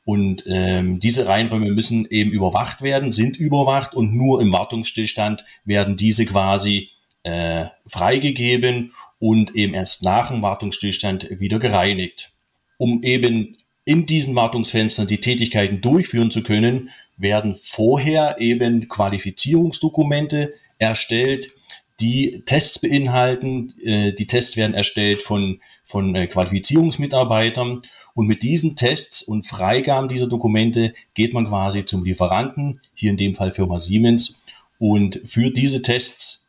Und 0.09 0.45
ähm, 0.47 0.97
diese 0.99 1.27
Reinräume 1.27 1.69
müssen 1.69 2.07
eben 2.09 2.31
überwacht 2.31 2.81
werden, 2.81 3.11
sind 3.11 3.37
überwacht 3.37 3.93
und 3.93 4.15
nur 4.15 4.41
im 4.41 4.51
Wartungsstillstand 4.51 5.43
werden 5.65 5.97
diese 5.97 6.25
quasi 6.25 6.89
äh, 7.21 7.65
freigegeben 7.85 8.91
und 9.19 9.53
eben 9.55 9.75
erst 9.75 10.03
nach 10.03 10.31
dem 10.31 10.41
Wartungsstillstand 10.41 11.39
wieder 11.39 11.59
gereinigt. 11.59 12.33
Um 12.79 13.03
eben 13.03 13.55
in 13.85 14.07
diesen 14.07 14.35
Wartungsfenstern 14.35 15.05
die 15.05 15.19
Tätigkeiten 15.19 15.79
durchführen 15.79 16.31
zu 16.31 16.41
können, 16.41 16.89
werden 17.17 17.53
vorher 17.53 18.37
eben 18.39 18.89
Qualifizierungsdokumente 18.89 20.55
erstellt, 20.79 21.51
die 21.99 22.41
Tests 22.47 22.79
beinhalten. 22.79 23.75
Äh, 23.83 24.13
die 24.13 24.25
Tests 24.25 24.57
werden 24.57 24.73
erstellt 24.73 25.21
von, 25.21 25.61
von 25.83 26.15
äh, 26.15 26.25
Qualifizierungsmitarbeitern. 26.25 27.83
Und 28.19 28.27
mit 28.27 28.43
diesen 28.43 28.75
Tests 28.75 29.23
und 29.23 29.45
Freigaben 29.45 30.09
dieser 30.09 30.27
Dokumente 30.27 30.91
geht 31.13 31.33
man 31.33 31.45
quasi 31.45 31.85
zum 31.85 32.03
Lieferanten, 32.03 32.81
hier 32.93 33.11
in 33.11 33.15
dem 33.15 33.33
Fall 33.33 33.51
Firma 33.51 33.79
Siemens, 33.79 34.35
und 34.77 35.21
führt 35.23 35.55
diese 35.55 35.81
Tests 35.81 36.45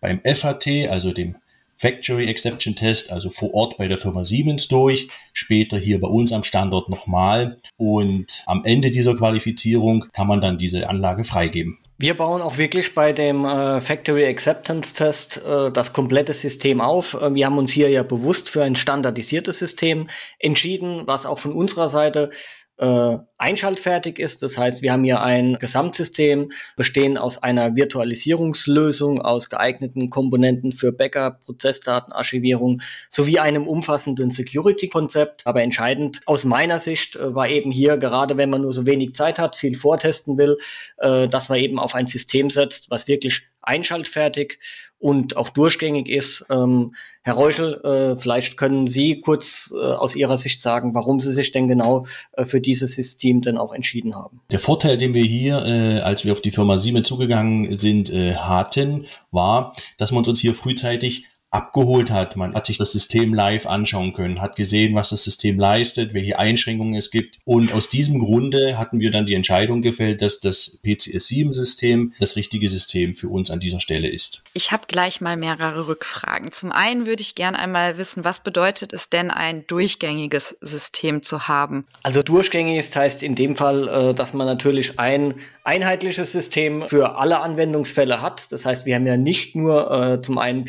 beim 0.00 0.22
FAT, 0.24 0.66
also 0.88 1.12
dem 1.12 1.34
Factory 1.80 2.26
Exception 2.26 2.76
Test, 2.76 3.10
also 3.10 3.30
vor 3.30 3.54
Ort 3.54 3.78
bei 3.78 3.88
der 3.88 3.96
Firma 3.96 4.22
Siemens 4.22 4.68
durch, 4.68 5.08
später 5.32 5.78
hier 5.78 5.98
bei 5.98 6.08
uns 6.08 6.30
am 6.30 6.42
Standort 6.42 6.90
nochmal 6.90 7.58
und 7.78 8.42
am 8.44 8.64
Ende 8.66 8.90
dieser 8.90 9.14
Qualifizierung 9.16 10.04
kann 10.12 10.26
man 10.26 10.42
dann 10.42 10.58
diese 10.58 10.90
Anlage 10.90 11.24
freigeben. 11.24 11.78
Wir 11.96 12.14
bauen 12.14 12.42
auch 12.42 12.58
wirklich 12.58 12.94
bei 12.94 13.12
dem 13.12 13.46
äh, 13.46 13.80
Factory 13.80 14.26
Acceptance 14.26 14.92
Test 14.92 15.42
äh, 15.46 15.70
das 15.72 15.94
komplette 15.94 16.34
System 16.34 16.82
auf. 16.82 17.14
Äh, 17.14 17.34
wir 17.34 17.46
haben 17.46 17.56
uns 17.56 17.72
hier 17.72 17.88
ja 17.88 18.02
bewusst 18.02 18.50
für 18.50 18.62
ein 18.62 18.76
standardisiertes 18.76 19.58
System 19.58 20.10
entschieden, 20.38 21.02
was 21.06 21.24
auch 21.24 21.38
von 21.38 21.52
unserer 21.52 21.88
Seite 21.88 22.30
äh, 22.76 23.16
einschaltfertig 23.40 24.18
ist. 24.18 24.42
Das 24.42 24.58
heißt, 24.58 24.82
wir 24.82 24.92
haben 24.92 25.02
hier 25.02 25.22
ein 25.22 25.58
Gesamtsystem 25.58 26.52
bestehen 26.76 27.16
aus 27.16 27.42
einer 27.42 27.74
Virtualisierungslösung, 27.74 29.20
aus 29.20 29.48
geeigneten 29.48 30.10
Komponenten 30.10 30.72
für 30.72 30.92
Backup, 30.92 31.42
Prozessdatenarchivierung 31.42 32.82
sowie 33.08 33.38
einem 33.38 33.66
umfassenden 33.66 34.30
Security-Konzept. 34.30 35.46
Aber 35.46 35.62
entscheidend 35.62 36.20
aus 36.26 36.44
meiner 36.44 36.78
Sicht 36.78 37.16
äh, 37.16 37.34
war 37.34 37.48
eben 37.48 37.70
hier, 37.70 37.96
gerade 37.96 38.36
wenn 38.36 38.50
man 38.50 38.62
nur 38.62 38.72
so 38.72 38.86
wenig 38.86 39.14
Zeit 39.14 39.38
hat, 39.38 39.56
viel 39.56 39.76
vortesten 39.76 40.36
will, 40.36 40.58
äh, 40.98 41.26
dass 41.26 41.48
man 41.48 41.58
eben 41.58 41.78
auf 41.78 41.94
ein 41.94 42.06
System 42.06 42.50
setzt, 42.50 42.90
was 42.90 43.08
wirklich 43.08 43.48
einschaltfertig 43.62 44.58
und 44.98 45.36
auch 45.36 45.48
durchgängig 45.48 46.08
ist. 46.08 46.44
Ähm, 46.50 46.94
Herr 47.22 47.34
Reuschel, 47.34 47.80
äh, 47.84 48.20
vielleicht 48.20 48.56
können 48.56 48.86
Sie 48.86 49.20
kurz 49.20 49.72
äh, 49.74 49.78
aus 49.78 50.14
Ihrer 50.14 50.36
Sicht 50.36 50.60
sagen, 50.60 50.94
warum 50.94 51.20
Sie 51.20 51.32
sich 51.32 51.52
denn 51.52 51.68
genau 51.68 52.06
äh, 52.32 52.44
für 52.44 52.60
dieses 52.60 52.94
System 52.94 53.29
denn 53.38 53.56
auch 53.56 53.72
entschieden 53.72 54.16
haben. 54.16 54.40
Der 54.50 54.58
Vorteil, 54.58 54.96
den 54.96 55.14
wir 55.14 55.24
hier, 55.24 55.64
äh, 55.64 56.00
als 56.00 56.24
wir 56.24 56.32
auf 56.32 56.40
die 56.40 56.50
Firma 56.50 56.78
Siemens 56.78 57.08
zugegangen 57.08 57.76
sind, 57.76 58.10
äh, 58.10 58.34
hatten, 58.34 59.06
war, 59.30 59.72
dass 59.96 60.10
man 60.10 60.24
uns 60.24 60.40
hier 60.40 60.54
frühzeitig 60.54 61.26
abgeholt 61.50 62.10
hat. 62.10 62.36
Man 62.36 62.54
hat 62.54 62.66
sich 62.66 62.78
das 62.78 62.92
System 62.92 63.34
live 63.34 63.66
anschauen 63.66 64.12
können, 64.12 64.40
hat 64.40 64.54
gesehen, 64.54 64.94
was 64.94 65.10
das 65.10 65.24
System 65.24 65.58
leistet, 65.58 66.14
welche 66.14 66.38
Einschränkungen 66.38 66.94
es 66.94 67.10
gibt. 67.10 67.38
Und 67.44 67.72
aus 67.72 67.88
diesem 67.88 68.20
Grunde 68.20 68.78
hatten 68.78 69.00
wir 69.00 69.10
dann 69.10 69.26
die 69.26 69.34
Entscheidung 69.34 69.82
gefällt, 69.82 70.22
dass 70.22 70.38
das 70.38 70.78
PCS7-System 70.84 72.14
das 72.20 72.36
richtige 72.36 72.68
System 72.68 73.14
für 73.14 73.28
uns 73.28 73.50
an 73.50 73.58
dieser 73.58 73.80
Stelle 73.80 74.08
ist. 74.08 74.42
Ich 74.52 74.70
habe 74.70 74.84
gleich 74.86 75.20
mal 75.20 75.36
mehrere 75.36 75.88
Rückfragen. 75.88 76.52
Zum 76.52 76.70
einen 76.70 77.06
würde 77.06 77.22
ich 77.22 77.34
gerne 77.34 77.58
einmal 77.58 77.98
wissen, 77.98 78.24
was 78.24 78.40
bedeutet 78.40 78.92
es 78.92 79.10
denn, 79.10 79.30
ein 79.30 79.66
durchgängiges 79.66 80.56
System 80.60 81.22
zu 81.22 81.48
haben? 81.48 81.84
Also 82.04 82.22
durchgängig 82.22 82.94
heißt 82.94 83.22
in 83.22 83.34
dem 83.34 83.56
Fall, 83.56 83.88
äh, 83.88 84.14
dass 84.14 84.34
man 84.34 84.46
natürlich 84.46 84.98
ein 84.98 85.34
einheitliches 85.64 86.32
System 86.32 86.88
für 86.88 87.16
alle 87.16 87.40
Anwendungsfälle 87.40 88.22
hat. 88.22 88.50
Das 88.50 88.64
heißt, 88.64 88.86
wir 88.86 88.94
haben 88.94 89.06
ja 89.06 89.16
nicht 89.16 89.54
nur 89.54 89.90
äh, 89.90 90.20
zum 90.20 90.38
einen 90.38 90.64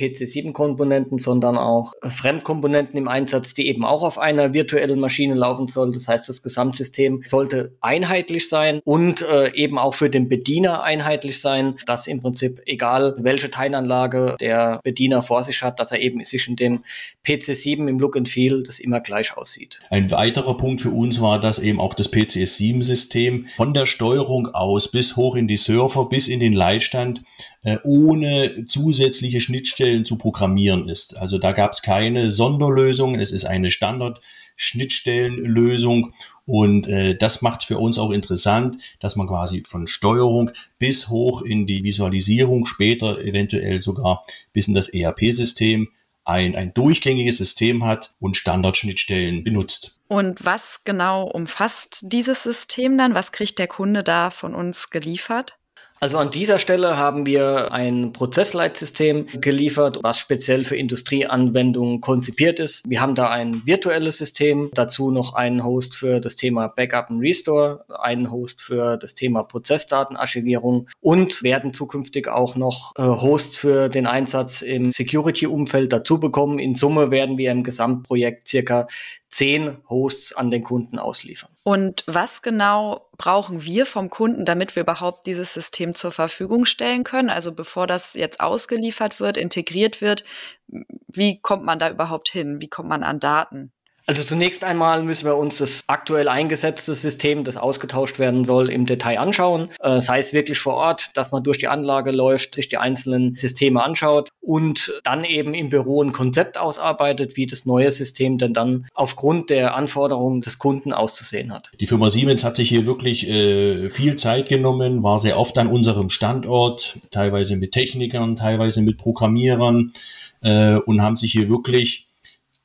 PC7-Komponenten, 0.72 1.18
sondern 1.18 1.58
auch 1.58 1.94
Fremdkomponenten 2.02 2.98
im 2.98 3.08
Einsatz, 3.08 3.54
die 3.54 3.68
eben 3.68 3.86
auch 3.86 4.04
auf 4.04 4.18
einer 4.18 4.54
virtuellen 4.54 5.00
Maschine 5.00 5.36
laufen 5.36 5.68
soll. 5.68 5.94
Das 5.94 6.08
heißt, 6.08 6.28
das 6.30 6.42
Gesamtsystem 6.42 7.24
sollte 7.26 7.76
einheitlich 7.82 8.50
sein 8.50 8.82
und 8.84 9.22
äh, 9.22 9.54
eben 9.54 9.78
auch 9.78 9.94
für 9.94 10.10
den 10.10 10.30
Bediener 10.30 10.84
einheitlich 10.84 11.42
sein, 11.42 11.76
dass 11.86 12.08
im 12.08 12.22
Prinzip 12.22 12.62
egal 12.66 13.16
welche 13.20 13.52
Teilanlage 13.52 14.36
der 14.40 14.80
Bediener 14.84 15.22
vor 15.22 15.44
sich 15.44 15.62
hat, 15.62 15.80
dass 15.80 15.92
er 15.92 16.00
eben 16.00 16.24
sich 16.24 16.48
in 16.48 16.56
dem 16.56 16.84
PC7 17.26 17.88
im 17.88 18.00
Look 18.00 18.18
and 18.18 18.30
Feel 18.30 18.64
das 18.64 18.80
immer 18.80 19.00
gleich 19.00 19.36
aussieht. 19.38 19.80
Ein 19.90 20.10
weiterer 20.12 20.58
Punkt 20.58 20.82
für 20.82 20.92
uns 20.92 21.22
war, 21.22 21.40
dass 21.40 21.60
eben 21.60 21.80
auch 21.80 21.94
das 21.94 22.12
PCS7-System 22.12 23.48
von 23.56 23.74
der 23.74 23.86
Steuerung 23.86 24.48
aus 24.48 24.90
bis 24.90 25.16
hoch 25.16 25.36
in 25.36 25.48
die 25.48 25.58
Server, 25.58 26.08
bis 26.08 26.28
in 26.28 26.40
den 26.40 26.54
Leitstand, 26.54 27.22
äh, 27.64 27.78
ohne 27.84 28.66
zusätzliche 28.66 29.40
Schnittstellen 29.40 30.06
zu 30.06 30.18
programmieren 30.18 30.61
ist. 30.88 31.18
Also 31.18 31.38
da 31.38 31.52
gab 31.52 31.74
es 31.74 31.82
keine 31.82 32.32
Sonderlösung, 32.32 33.16
es 33.16 33.32
ist 33.32 33.44
eine 33.46 33.72
Standard-Schnittstellenlösung 33.72 36.14
und 36.46 36.88
äh, 36.88 37.16
das 37.16 37.42
macht 37.42 37.62
es 37.62 37.68
für 37.68 37.78
uns 37.78 37.98
auch 37.98 38.12
interessant, 38.12 38.78
dass 39.00 39.16
man 39.16 39.28
quasi 39.28 39.64
von 39.68 39.88
Steuerung 39.88 40.52
bis 40.80 41.10
hoch 41.10 41.42
in 41.42 41.66
die 41.66 41.84
Visualisierung, 41.84 42.66
später 42.66 43.22
eventuell 43.22 43.80
sogar 43.80 44.24
bis 44.54 44.68
in 44.68 44.74
das 44.74 44.90
ERP-System 44.90 45.90
ein, 46.24 46.56
ein 46.56 46.74
durchgängiges 46.74 47.38
System 47.38 47.84
hat 47.84 48.14
und 48.20 48.38
Standardschnittstellen 48.38 49.44
benutzt. 49.44 50.00
Und 50.08 50.46
was 50.46 50.84
genau 50.84 51.24
umfasst 51.24 52.02
dieses 52.04 52.44
System 52.44 52.98
dann? 52.98 53.16
Was 53.16 53.32
kriegt 53.32 53.58
der 53.60 53.68
Kunde 53.68 54.04
da 54.04 54.30
von 54.30 54.54
uns 54.54 54.90
geliefert? 54.90 55.58
Also 56.04 56.18
an 56.18 56.32
dieser 56.32 56.58
Stelle 56.58 56.98
haben 56.98 57.28
wir 57.28 57.72
ein 57.72 58.12
Prozessleitsystem 58.12 59.28
geliefert, 59.40 60.00
was 60.02 60.18
speziell 60.18 60.64
für 60.64 60.76
Industrieanwendungen 60.76 62.02
konzipiert 62.02 62.60
ist. 62.60 62.82
Wir 62.90 63.02
haben 63.02 63.14
da 63.14 63.30
ein 63.30 63.62
virtuelles 63.68 64.18
System, 64.18 64.72
dazu 64.74 65.12
noch 65.12 65.36
einen 65.36 65.64
Host 65.64 65.96
für 65.96 66.20
das 66.20 66.36
Thema 66.36 66.70
Backup 66.70 67.12
und 67.12 67.20
Restore, 67.20 67.86
einen 67.88 68.32
Host 68.32 68.64
für 68.64 68.98
das 68.98 69.14
Thema 69.14 69.44
Prozessdatenarchivierung 69.44 70.90
und 71.02 71.44
werden 71.44 71.72
zukünftig 71.72 72.28
auch 72.28 72.56
noch 72.56 72.94
äh, 72.98 73.04
Hosts 73.04 73.58
für 73.58 73.88
den 73.88 74.08
Einsatz 74.08 74.64
im 74.64 74.90
Security-Umfeld 74.90 75.94
dazu 75.94 76.20
bekommen. 76.20 76.58
In 76.58 76.74
Summe 76.74 77.12
werden 77.12 77.38
wir 77.38 77.52
im 77.52 77.62
Gesamtprojekt 77.62 78.48
circa 78.48 78.88
zehn 79.32 79.78
Hosts 79.90 80.34
an 80.34 80.52
den 80.52 80.64
Kunden 80.64 81.00
ausliefern. 81.00 81.50
Und 81.64 82.04
was 82.06 82.42
genau 82.42 83.10
brauchen 83.18 83.64
wir 83.64 83.86
vom 83.86 84.10
Kunden, 84.10 84.46
damit 84.46 84.76
wir 84.76 84.84
überhaupt 84.84 85.26
dieses 85.26 85.54
System 85.54 85.96
zur 85.96 86.12
Verfügung 86.12 86.66
stellen 86.66 87.04
können? 87.04 87.30
Also 87.30 87.54
bevor 87.54 87.88
das 87.88 88.14
jetzt 88.14 88.42
ausgeliefert 88.42 89.20
wird, 89.20 89.38
integriert 89.38 90.02
wird, 90.02 90.26
wie 90.68 91.40
kommt 91.40 91.64
man 91.64 91.80
da 91.80 91.90
überhaupt 91.90 92.30
hin? 92.30 92.62
Wie 92.62 92.68
kommt 92.68 92.90
man 92.90 93.04
an 93.04 93.20
Daten? 93.20 93.72
Also 94.06 94.24
zunächst 94.24 94.64
einmal 94.64 95.04
müssen 95.04 95.26
wir 95.26 95.38
uns 95.38 95.60
das 95.60 95.82
aktuell 95.88 96.28
eingesetzte 96.28 96.96
System, 96.96 97.44
das 97.44 97.58
ausgetauscht 97.58 98.20
werden 98.20 98.46
soll, 98.46 98.70
im 98.70 98.86
Detail 98.86 99.20
anschauen. 99.20 99.70
Äh, 99.80 100.02
sei 100.02 100.20
es 100.20 100.34
wirklich 100.34 100.60
vor 100.60 100.74
Ort, 100.74 101.10
dass 101.16 101.32
man 101.32 101.44
durch 101.44 101.60
die 101.60 101.68
Anlage 101.68 102.12
läuft, 102.12 102.56
sich 102.56 102.68
die 102.68 102.78
einzelnen 102.78 103.36
Systeme 103.36 103.84
anschaut 103.84 104.30
und 104.42 104.92
dann 105.04 105.24
eben 105.24 105.54
im 105.54 105.70
Büro 105.70 106.02
ein 106.02 106.12
Konzept 106.12 106.58
ausarbeitet, 106.58 107.38
wie 107.38 107.48
das 107.48 107.66
neue 107.66 107.92
System 107.92 108.38
denn 108.38 108.54
dann 108.54 108.88
aufgrund 108.94 109.50
der 109.50 109.76
Anforderungen 109.76 110.42
des 110.42 110.58
Kunden 110.58 110.94
auszusehen 110.94 111.54
hat. 111.54 111.70
Die 111.80 111.88
Firma 111.88 112.10
Siemens 112.10 112.44
hat 112.44 112.56
sich 112.56 112.70
hier 112.70 112.86
wirklich 112.86 113.28
äh, 113.28 113.90
viel 113.90 114.16
Zeit 114.16 114.50
genommen, 114.50 115.04
war 115.04 115.20
sehr 115.20 115.40
oft 115.40 115.58
an 115.58 115.68
unserem 115.68 116.10
Standort, 116.10 116.98
teilweise 117.12 117.56
mit 117.56 117.72
Technikern, 117.72 118.36
teilweise 118.36 118.82
mit 118.82 118.98
Programmierern 118.98 119.94
äh, 120.42 120.76
und 120.76 121.02
haben 121.02 121.16
sich 121.16 121.32
hier 121.32 121.50
wirklich 121.50 122.08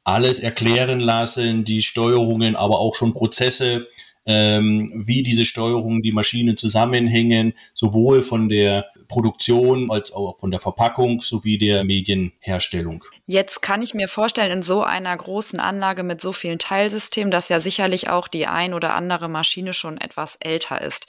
alles 0.06 0.38
erklären 0.38 1.00
lassen, 1.00 1.64
die 1.64 1.82
Steuerungen, 1.82 2.54
aber 2.54 2.78
auch 2.78 2.94
schon 2.94 3.12
Prozesse, 3.12 3.88
ähm, 4.26 4.92
wie 4.95 5.23
diese 5.23 5.45
Steuerungen, 5.45 6.02
die 6.02 6.12
Maschinen 6.12 6.56
zusammenhängen, 6.56 7.54
sowohl 7.75 8.23
von 8.23 8.49
der 8.49 8.87
Produktion 9.09 9.90
als 9.90 10.12
auch 10.12 10.38
von 10.38 10.50
der 10.50 10.61
Verpackung 10.61 11.21
sowie 11.21 11.59
der 11.59 11.85
Medienherstellung. 11.85 13.04
Jetzt 13.25 13.62
kann 13.62 13.83
ich 13.83 13.95
mir 13.95 14.09
vorstellen, 14.09 14.50
in 14.50 14.62
so 14.62 14.83
einer 14.83 15.16
großen 15.16 15.61
Anlage 15.61 16.02
mit 16.02 16.21
so 16.21 16.33
vielen 16.33 16.59
Teilsystemen, 16.59 17.30
dass 17.30 17.49
ja 17.49 17.61
sicherlich 17.61 18.11
auch 18.11 18.28
die 18.28 18.47
ein 18.47 18.75
oder 18.75 18.95
andere 18.95 19.28
Maschine 19.28 19.73
schon 19.73 19.99
etwas 19.99 20.37
älter 20.40 20.80
ist. 20.83 21.06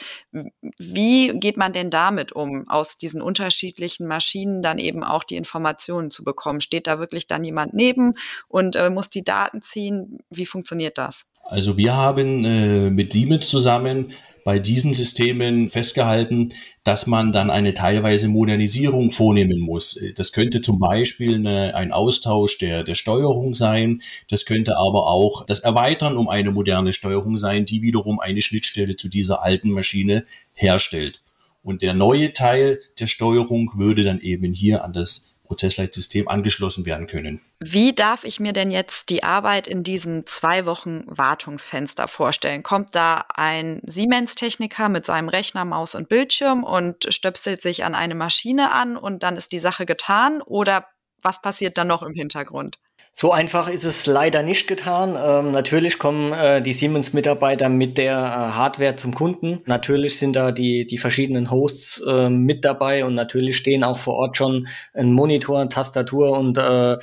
Wie 0.78 1.34
geht 1.40 1.58
man 1.58 1.74
denn 1.74 1.90
damit 1.90 2.32
um, 2.32 2.68
aus 2.70 2.98
diesen 2.98 3.22
unterschiedlichen 3.22 4.08
Maschinen 4.08 4.62
dann 4.62 4.78
eben 4.78 5.04
auch 5.04 5.24
die 5.24 5.36
Informationen 5.36 6.12
zu 6.12 6.24
bekommen? 6.24 6.62
Steht 6.62 6.88
da 6.88 7.00
wirklich 7.00 7.28
dann 7.28 7.44
jemand 7.44 7.74
neben 7.74 8.14
und 8.48 8.76
äh, 8.76 8.90
muss 8.90 9.10
die 9.10 9.24
Daten 9.24 9.62
ziehen? 9.62 10.20
Wie 10.30 10.46
funktioniert 10.46 10.98
das? 10.98 11.26
Also 11.50 11.78
wir 11.78 11.96
haben 11.96 12.44
äh, 12.46 12.90
mit 12.90 13.14
Siemens 13.14 13.48
zusammen 13.48 14.12
bei 14.44 14.60
diesen 14.60 14.94
Systemen 14.94 15.68
festgehalten, 15.68 16.54
dass 16.86 17.06
man 17.06 17.34
dann 17.34 17.50
eine 17.50 17.74
teilweise 17.74 18.30
Modernisierung 18.30 19.12
vornehmen 19.12 19.60
muss. 19.60 20.00
Das 20.16 20.32
könnte 20.32 20.62
zum 20.62 20.80
Beispiel 20.80 21.36
eine, 21.36 21.76
ein 21.76 21.92
Austausch 21.92 22.58
der, 22.58 22.84
der 22.84 22.96
Steuerung 22.96 23.56
sein. 23.56 24.00
Das 24.30 24.46
könnte 24.46 24.78
aber 24.78 25.08
auch 25.08 25.46
das 25.46 25.60
Erweitern 25.60 26.16
um 26.16 26.30
eine 26.30 26.52
moderne 26.52 26.94
Steuerung 26.94 27.36
sein, 27.36 27.66
die 27.66 27.82
wiederum 27.82 28.22
eine 28.22 28.42
Schnittstelle 28.42 28.96
zu 28.96 29.10
dieser 29.10 29.44
alten 29.44 29.72
Maschine 29.72 30.24
herstellt. 30.54 31.22
Und 31.62 31.82
der 31.82 31.94
neue 31.94 32.32
Teil 32.32 32.80
der 33.00 33.08
Steuerung 33.08 33.74
würde 33.76 34.04
dann 34.04 34.20
eben 34.20 34.54
hier 34.54 34.86
an 34.86 34.94
das 34.94 35.36
Prozessleitsystem 35.48 36.28
angeschlossen 36.28 36.86
werden 36.86 37.08
können. 37.08 37.42
Wie 37.60 37.94
darf 37.94 38.24
ich 38.24 38.40
mir 38.40 38.54
denn 38.54 38.70
jetzt 38.70 39.10
die 39.10 39.24
Arbeit 39.24 39.68
in 39.68 39.84
diesem 39.84 40.26
zwei 40.28 40.66
Wochen 40.66 41.04
Wartungsfenster 41.08 42.08
vorstellen? 42.08 42.64
Kommt 42.64 42.94
da 42.94 43.26
ein 43.34 43.82
Siemens-Techniker 43.86 44.90
mit 44.90 45.06
seinem 45.06 45.30
Rechner, 45.30 45.66
Maus 45.66 45.96
und 45.96 46.10
Bildschirm 46.10 46.64
und 46.64 47.08
stöpselt 47.10 47.62
sich 47.62 47.84
an 47.84 47.96
eine 47.96 48.16
Maschine 48.16 48.72
an 48.72 48.98
und 48.98 49.24
dann 49.24 49.36
ist 49.38 49.52
die 49.52 49.60
Sache 49.60 49.86
getan? 49.86 50.42
Oder 50.42 50.88
was 51.22 51.42
passiert 51.42 51.78
dann 51.78 51.88
noch 51.88 52.04
im 52.04 52.14
Hintergrund? 52.14 52.80
So 53.20 53.32
einfach 53.32 53.68
ist 53.68 53.84
es 53.84 54.06
leider 54.06 54.44
nicht 54.44 54.68
getan. 54.68 55.18
Ähm, 55.20 55.50
natürlich 55.50 55.98
kommen 55.98 56.34
äh, 56.34 56.62
die 56.62 56.74
Siemens-Mitarbeiter 56.74 57.68
mit 57.68 57.98
der 57.98 58.14
äh, 58.14 58.56
Hardware 58.56 58.96
zum 58.96 59.16
Kunden. 59.16 59.64
Natürlich 59.66 60.20
sind 60.20 60.36
da 60.36 60.52
die, 60.52 60.86
die 60.86 61.00
verschiedenen 61.00 61.50
Hosts 61.50 62.04
äh, 62.08 62.30
mit 62.30 62.64
dabei 62.64 63.06
und 63.06 63.16
natürlich 63.16 63.58
stehen 63.58 63.84
auch 63.84 63.98
vor 63.98 64.18
Ort 64.18 64.38
schon 64.38 64.68
ein 64.94 65.14
Monitor, 65.14 65.68
Tastatur 65.68 66.38
und 66.38 66.60
äh, 66.60 66.98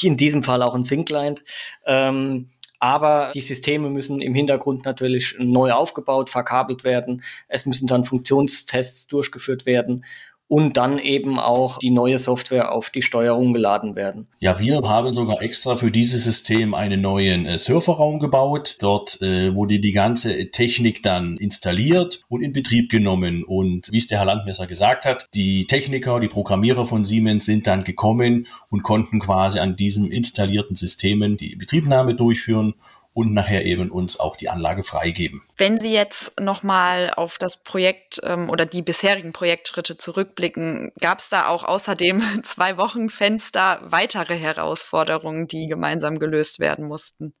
in 0.00 0.16
diesem 0.16 0.42
Fall 0.42 0.62
auch 0.62 0.74
ein 0.74 0.84
Sync-Client. 0.84 1.44
Ähm, 1.84 2.48
aber 2.78 3.32
die 3.34 3.42
Systeme 3.42 3.90
müssen 3.90 4.22
im 4.22 4.32
Hintergrund 4.32 4.86
natürlich 4.86 5.36
neu 5.38 5.72
aufgebaut, 5.72 6.30
verkabelt 6.30 6.82
werden. 6.82 7.22
Es 7.46 7.66
müssen 7.66 7.86
dann 7.86 8.06
Funktionstests 8.06 9.06
durchgeführt 9.06 9.66
werden 9.66 10.06
und 10.48 10.78
dann 10.78 10.98
eben 10.98 11.38
auch 11.38 11.78
die 11.78 11.90
neue 11.90 12.18
Software 12.18 12.72
auf 12.72 12.90
die 12.90 13.02
Steuerung 13.02 13.52
geladen 13.52 13.94
werden. 13.94 14.26
Ja, 14.40 14.58
wir 14.58 14.80
haben 14.80 15.12
sogar 15.12 15.42
extra 15.42 15.76
für 15.76 15.90
dieses 15.90 16.24
System 16.24 16.74
einen 16.74 17.02
neuen 17.02 17.44
äh, 17.46 17.58
Serverraum 17.58 18.18
gebaut. 18.18 18.76
Dort 18.80 19.20
äh, 19.20 19.54
wurde 19.54 19.78
die 19.78 19.92
ganze 19.92 20.50
Technik 20.50 21.02
dann 21.02 21.36
installiert 21.36 22.22
und 22.28 22.42
in 22.42 22.52
Betrieb 22.52 22.90
genommen. 22.90 23.44
Und 23.44 23.88
wie 23.92 23.98
es 23.98 24.06
der 24.06 24.18
Herr 24.18 24.26
Landmesser 24.26 24.66
gesagt 24.66 25.04
hat, 25.04 25.28
die 25.34 25.66
Techniker, 25.66 26.18
die 26.18 26.28
Programmierer 26.28 26.86
von 26.86 27.04
Siemens 27.04 27.44
sind 27.44 27.66
dann 27.66 27.84
gekommen 27.84 28.46
und 28.70 28.82
konnten 28.82 29.20
quasi 29.20 29.58
an 29.58 29.76
diesen 29.76 30.10
installierten 30.10 30.76
Systemen 30.76 31.36
die 31.36 31.56
Betriebnahme 31.56 32.14
durchführen 32.14 32.74
und 33.18 33.34
nachher 33.34 33.64
eben 33.64 33.90
uns 33.90 34.20
auch 34.20 34.36
die 34.36 34.48
Anlage 34.48 34.84
freigeben. 34.84 35.42
Wenn 35.56 35.80
Sie 35.80 35.92
jetzt 35.92 36.40
nochmal 36.40 37.12
auf 37.16 37.36
das 37.36 37.64
Projekt 37.64 38.20
ähm, 38.22 38.48
oder 38.48 38.64
die 38.64 38.80
bisherigen 38.80 39.32
Projektschritte 39.32 39.96
zurückblicken, 39.96 40.92
gab 41.00 41.18
es 41.18 41.28
da 41.28 41.48
auch 41.48 41.64
außerdem 41.64 42.22
zwei 42.44 42.76
Wochen 42.76 43.08
Fenster 43.08 43.80
weitere 43.82 44.36
Herausforderungen, 44.36 45.48
die 45.48 45.66
gemeinsam 45.66 46.20
gelöst 46.20 46.60
werden 46.60 46.86
mussten? 46.86 47.34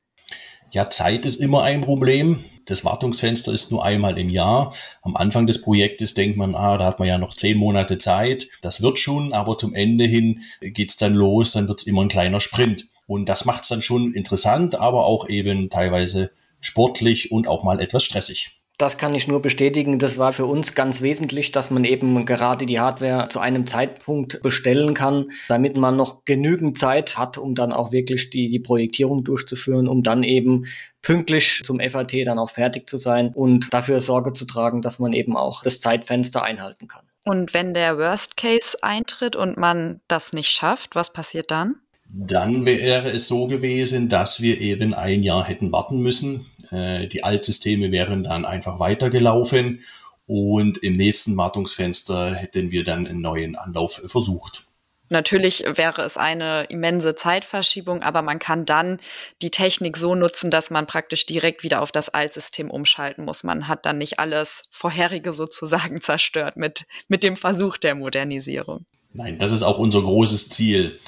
Ja, 0.72 0.90
Zeit 0.90 1.24
ist 1.24 1.36
immer 1.36 1.62
ein 1.62 1.82
Problem. 1.82 2.44
Das 2.66 2.84
Wartungsfenster 2.84 3.52
ist 3.52 3.70
nur 3.70 3.84
einmal 3.84 4.18
im 4.18 4.30
Jahr. 4.30 4.74
Am 5.02 5.14
Anfang 5.14 5.46
des 5.46 5.62
Projektes 5.62 6.12
denkt 6.12 6.36
man, 6.36 6.56
ah, 6.56 6.76
da 6.76 6.86
hat 6.86 6.98
man 6.98 7.06
ja 7.06 7.18
noch 7.18 7.34
zehn 7.34 7.56
Monate 7.56 7.98
Zeit. 7.98 8.48
Das 8.62 8.82
wird 8.82 8.98
schon, 8.98 9.32
aber 9.32 9.56
zum 9.56 9.76
Ende 9.76 10.06
hin 10.06 10.42
geht's 10.60 10.96
dann 10.96 11.14
los, 11.14 11.52
dann 11.52 11.68
wird's 11.68 11.84
immer 11.84 12.02
ein 12.02 12.08
kleiner 12.08 12.40
Sprint. 12.40 12.88
Und 13.08 13.30
das 13.30 13.46
macht 13.46 13.62
es 13.62 13.70
dann 13.70 13.80
schon 13.80 14.12
interessant, 14.12 14.78
aber 14.78 15.06
auch 15.06 15.28
eben 15.28 15.70
teilweise 15.70 16.30
sportlich 16.60 17.32
und 17.32 17.48
auch 17.48 17.64
mal 17.64 17.80
etwas 17.80 18.04
stressig. 18.04 18.52
Das 18.76 18.96
kann 18.96 19.14
ich 19.14 19.26
nur 19.26 19.42
bestätigen. 19.42 19.98
Das 19.98 20.18
war 20.18 20.32
für 20.32 20.44
uns 20.44 20.74
ganz 20.74 21.00
wesentlich, 21.00 21.50
dass 21.50 21.70
man 21.70 21.82
eben 21.84 22.26
gerade 22.26 22.64
die 22.64 22.78
Hardware 22.78 23.28
zu 23.28 23.40
einem 23.40 23.66
Zeitpunkt 23.66 24.40
bestellen 24.42 24.94
kann, 24.94 25.30
damit 25.48 25.76
man 25.76 25.96
noch 25.96 26.26
genügend 26.26 26.78
Zeit 26.78 27.16
hat, 27.18 27.38
um 27.38 27.56
dann 27.56 27.72
auch 27.72 27.90
wirklich 27.90 28.30
die, 28.30 28.48
die 28.50 28.60
Projektierung 28.60 29.24
durchzuführen, 29.24 29.88
um 29.88 30.04
dann 30.04 30.22
eben 30.22 30.66
pünktlich 31.00 31.62
zum 31.64 31.80
FAT 31.80 32.12
dann 32.26 32.38
auch 32.38 32.50
fertig 32.50 32.88
zu 32.88 32.98
sein 32.98 33.32
und 33.34 33.72
dafür 33.72 34.00
Sorge 34.00 34.32
zu 34.34 34.44
tragen, 34.44 34.82
dass 34.82 34.98
man 34.98 35.12
eben 35.12 35.36
auch 35.36 35.64
das 35.64 35.80
Zeitfenster 35.80 36.42
einhalten 36.42 36.86
kann. 36.86 37.04
Und 37.24 37.54
wenn 37.54 37.74
der 37.74 37.98
Worst 37.98 38.36
Case 38.36 38.78
eintritt 38.82 39.34
und 39.34 39.56
man 39.56 40.00
das 40.06 40.32
nicht 40.32 40.50
schafft, 40.50 40.94
was 40.94 41.12
passiert 41.12 41.50
dann? 41.50 41.80
Dann 42.10 42.64
wäre 42.64 43.10
es 43.10 43.28
so 43.28 43.46
gewesen, 43.46 44.08
dass 44.08 44.40
wir 44.40 44.60
eben 44.60 44.94
ein 44.94 45.22
Jahr 45.22 45.44
hätten 45.44 45.70
warten 45.72 46.00
müssen. 46.00 46.46
Äh, 46.70 47.06
die 47.06 47.22
Altsysteme 47.22 47.92
wären 47.92 48.22
dann 48.22 48.46
einfach 48.46 48.80
weitergelaufen 48.80 49.80
und 50.26 50.78
im 50.78 50.96
nächsten 50.96 51.36
Wartungsfenster 51.36 52.34
hätten 52.34 52.70
wir 52.70 52.82
dann 52.82 53.06
einen 53.06 53.20
neuen 53.20 53.56
Anlauf 53.56 54.00
versucht. 54.06 54.64
Natürlich 55.10 55.64
wäre 55.66 56.02
es 56.02 56.18
eine 56.18 56.64
immense 56.64 57.14
Zeitverschiebung, 57.14 58.02
aber 58.02 58.20
man 58.20 58.38
kann 58.38 58.66
dann 58.66 59.00
die 59.40 59.50
Technik 59.50 59.96
so 59.96 60.14
nutzen, 60.14 60.50
dass 60.50 60.68
man 60.70 60.86
praktisch 60.86 61.24
direkt 61.24 61.62
wieder 61.62 61.80
auf 61.80 61.92
das 61.92 62.10
Altsystem 62.10 62.70
umschalten 62.70 63.24
muss. 63.24 63.42
Man 63.42 63.68
hat 63.68 63.86
dann 63.86 63.96
nicht 63.96 64.18
alles 64.18 64.64
vorherige 64.70 65.32
sozusagen 65.32 66.00
zerstört 66.02 66.56
mit, 66.56 66.84
mit 67.08 67.22
dem 67.22 67.36
Versuch 67.36 67.78
der 67.78 67.94
Modernisierung. 67.94 68.84
Nein, 69.12 69.38
das 69.38 69.52
ist 69.52 69.62
auch 69.62 69.78
unser 69.78 70.02
großes 70.02 70.48
Ziel. 70.50 70.98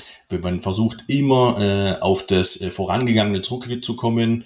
Man 0.42 0.60
versucht 0.60 1.04
immer 1.08 1.60
äh, 1.60 2.00
auf 2.00 2.24
das 2.24 2.60
äh, 2.60 2.70
Vorangegangene 2.70 3.42
zurückzukommen, 3.42 4.44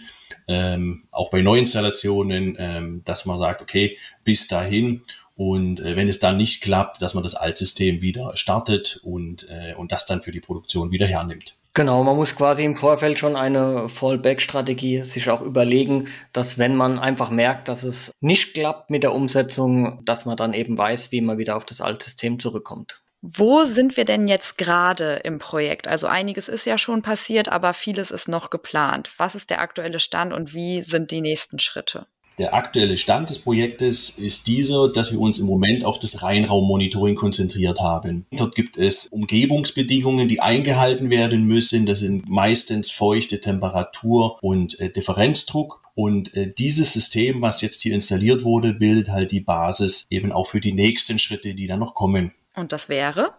ähm, 0.48 1.04
auch 1.10 1.30
bei 1.30 1.40
Neuinstallationen, 1.40 2.56
ähm, 2.58 3.02
dass 3.04 3.26
man 3.26 3.38
sagt, 3.38 3.62
okay, 3.62 3.96
bis 4.24 4.48
dahin. 4.48 5.02
Und 5.36 5.80
äh, 5.80 5.96
wenn 5.96 6.08
es 6.08 6.18
dann 6.18 6.36
nicht 6.36 6.62
klappt, 6.62 7.02
dass 7.02 7.14
man 7.14 7.22
das 7.22 7.34
Altsystem 7.34 8.00
wieder 8.00 8.36
startet 8.36 9.00
und, 9.02 9.48
äh, 9.48 9.74
und 9.74 9.92
das 9.92 10.04
dann 10.04 10.22
für 10.22 10.32
die 10.32 10.40
Produktion 10.40 10.90
wieder 10.90 11.06
hernimmt. 11.06 11.56
Genau, 11.76 12.04
man 12.04 12.14
muss 12.14 12.36
quasi 12.36 12.62
im 12.64 12.76
Vorfeld 12.76 13.18
schon 13.18 13.34
eine 13.34 13.88
Fallback-Strategie 13.88 15.02
sich 15.02 15.28
auch 15.28 15.40
überlegen, 15.40 16.06
dass 16.32 16.56
wenn 16.56 16.76
man 16.76 17.00
einfach 17.00 17.30
merkt, 17.30 17.66
dass 17.66 17.82
es 17.82 18.12
nicht 18.20 18.54
klappt 18.54 18.90
mit 18.90 19.02
der 19.02 19.12
Umsetzung, 19.12 20.04
dass 20.04 20.24
man 20.24 20.36
dann 20.36 20.54
eben 20.54 20.78
weiß, 20.78 21.10
wie 21.10 21.20
man 21.20 21.36
wieder 21.36 21.56
auf 21.56 21.64
das 21.64 21.80
Altsystem 21.80 22.38
zurückkommt. 22.38 23.02
Wo 23.26 23.64
sind 23.64 23.96
wir 23.96 24.04
denn 24.04 24.28
jetzt 24.28 24.58
gerade 24.58 25.14
im 25.24 25.38
Projekt? 25.38 25.88
Also 25.88 26.06
einiges 26.06 26.50
ist 26.50 26.66
ja 26.66 26.76
schon 26.76 27.00
passiert, 27.00 27.48
aber 27.48 27.72
vieles 27.72 28.10
ist 28.10 28.28
noch 28.28 28.50
geplant. 28.50 29.10
Was 29.16 29.34
ist 29.34 29.48
der 29.48 29.62
aktuelle 29.62 29.98
Stand 29.98 30.34
und 30.34 30.52
wie 30.52 30.82
sind 30.82 31.10
die 31.10 31.22
nächsten 31.22 31.58
Schritte? 31.58 32.06
Der 32.37 32.52
aktuelle 32.52 32.98
Stand 32.98 33.30
des 33.30 33.38
Projektes 33.38 34.10
ist 34.10 34.46
dieser, 34.46 34.92
dass 34.92 35.10
wir 35.10 35.20
uns 35.20 35.38
im 35.38 35.46
Moment 35.46 35.87
auf 35.87 35.98
das 35.98 36.22
Reinraummonitoring 36.22 37.14
konzentriert 37.14 37.80
haben. 37.80 38.26
Dort 38.30 38.54
gibt 38.56 38.76
es 38.76 39.06
Umgebungsbedingungen, 39.06 40.28
die 40.28 40.40
eingehalten 40.40 41.08
werden 41.08 41.44
müssen. 41.44 41.87
Das 41.87 42.00
sind 42.00 42.28
meistens 42.28 42.90
feuchte 42.90 43.40
Temperatur 43.40 44.37
und 44.42 44.78
äh, 44.80 44.90
Differenzdruck. 44.90 45.80
Und 45.94 46.34
äh, 46.34 46.52
dieses 46.52 46.92
System, 46.92 47.40
was 47.40 47.62
jetzt 47.62 47.80
hier 47.80 47.94
installiert 47.94 48.44
wurde, 48.44 48.74
bildet 48.74 49.08
halt 49.08 49.32
die 49.32 49.40
Basis 49.40 50.04
eben 50.10 50.30
auch 50.30 50.46
für 50.46 50.60
die 50.60 50.74
nächsten 50.74 51.18
Schritte, 51.18 51.54
die 51.54 51.66
dann 51.66 51.80
noch 51.80 51.94
kommen. 51.94 52.32
Und 52.54 52.72
das 52.72 52.88
wäre? 52.88 53.30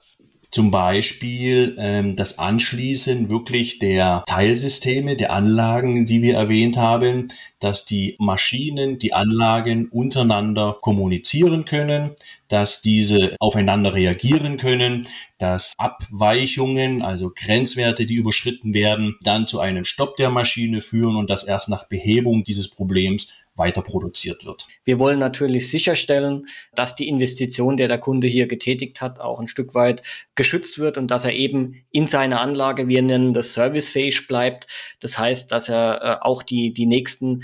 Zum 0.51 0.71
Beispiel 0.71 1.75
ähm, 1.77 2.15
das 2.15 2.39
Anschließen 2.39 3.29
wirklich 3.29 3.79
der 3.79 4.23
Teilsysteme, 4.25 5.17
der 5.17 5.33
Anlagen, 5.33 6.05
die 6.05 6.21
wir 6.21 6.35
erwähnt 6.35 6.77
haben, 6.77 7.27
dass 7.65 7.83
die 7.83 8.15
Maschinen, 8.19 8.99
die 8.99 9.13
Anlagen 9.13 9.87
untereinander 9.89 10.77
kommunizieren 10.81 11.65
können, 11.65 12.11
dass 12.47 12.81
diese 12.81 13.35
aufeinander 13.39 13.95
reagieren 13.95 14.57
können, 14.57 15.07
dass 15.39 15.73
Abweichungen, 15.79 17.01
also 17.01 17.31
Grenzwerte, 17.35 18.05
die 18.05 18.13
überschritten 18.13 18.75
werden, 18.75 19.17
dann 19.23 19.47
zu 19.47 19.59
einem 19.61 19.83
Stopp 19.83 20.15
der 20.15 20.29
Maschine 20.29 20.79
führen 20.79 21.15
und 21.15 21.31
dass 21.31 21.43
erst 21.43 21.67
nach 21.67 21.87
Behebung 21.87 22.43
dieses 22.43 22.67
Problems 22.67 23.29
weiter 23.55 23.81
produziert 23.81 24.45
wird. 24.45 24.67
Wir 24.83 24.99
wollen 24.99 25.19
natürlich 25.19 25.71
sicherstellen, 25.71 26.47
dass 26.73 26.95
die 26.95 27.07
Investition, 27.07 27.77
der 27.77 27.87
der 27.87 27.97
Kunde 27.97 28.27
hier 28.27 28.47
getätigt 28.47 29.01
hat, 29.01 29.19
auch 29.19 29.39
ein 29.39 29.47
Stück 29.47 29.73
weit 29.73 30.01
geschützt 30.35 30.77
wird 30.77 30.97
und 30.97 31.09
dass 31.09 31.25
er 31.25 31.33
eben 31.33 31.85
in 31.91 32.07
seiner 32.07 32.41
Anlage, 32.41 32.87
wir 32.87 33.01
nennen 33.01 33.33
das 33.33 33.53
servicefähig 33.53 34.27
bleibt. 34.27 34.67
Das 34.99 35.17
heißt, 35.17 35.51
dass 35.51 35.69
er 35.69 36.01
äh, 36.01 36.25
auch 36.25 36.43
die, 36.43 36.73
die 36.73 36.85
nächsten 36.85 37.43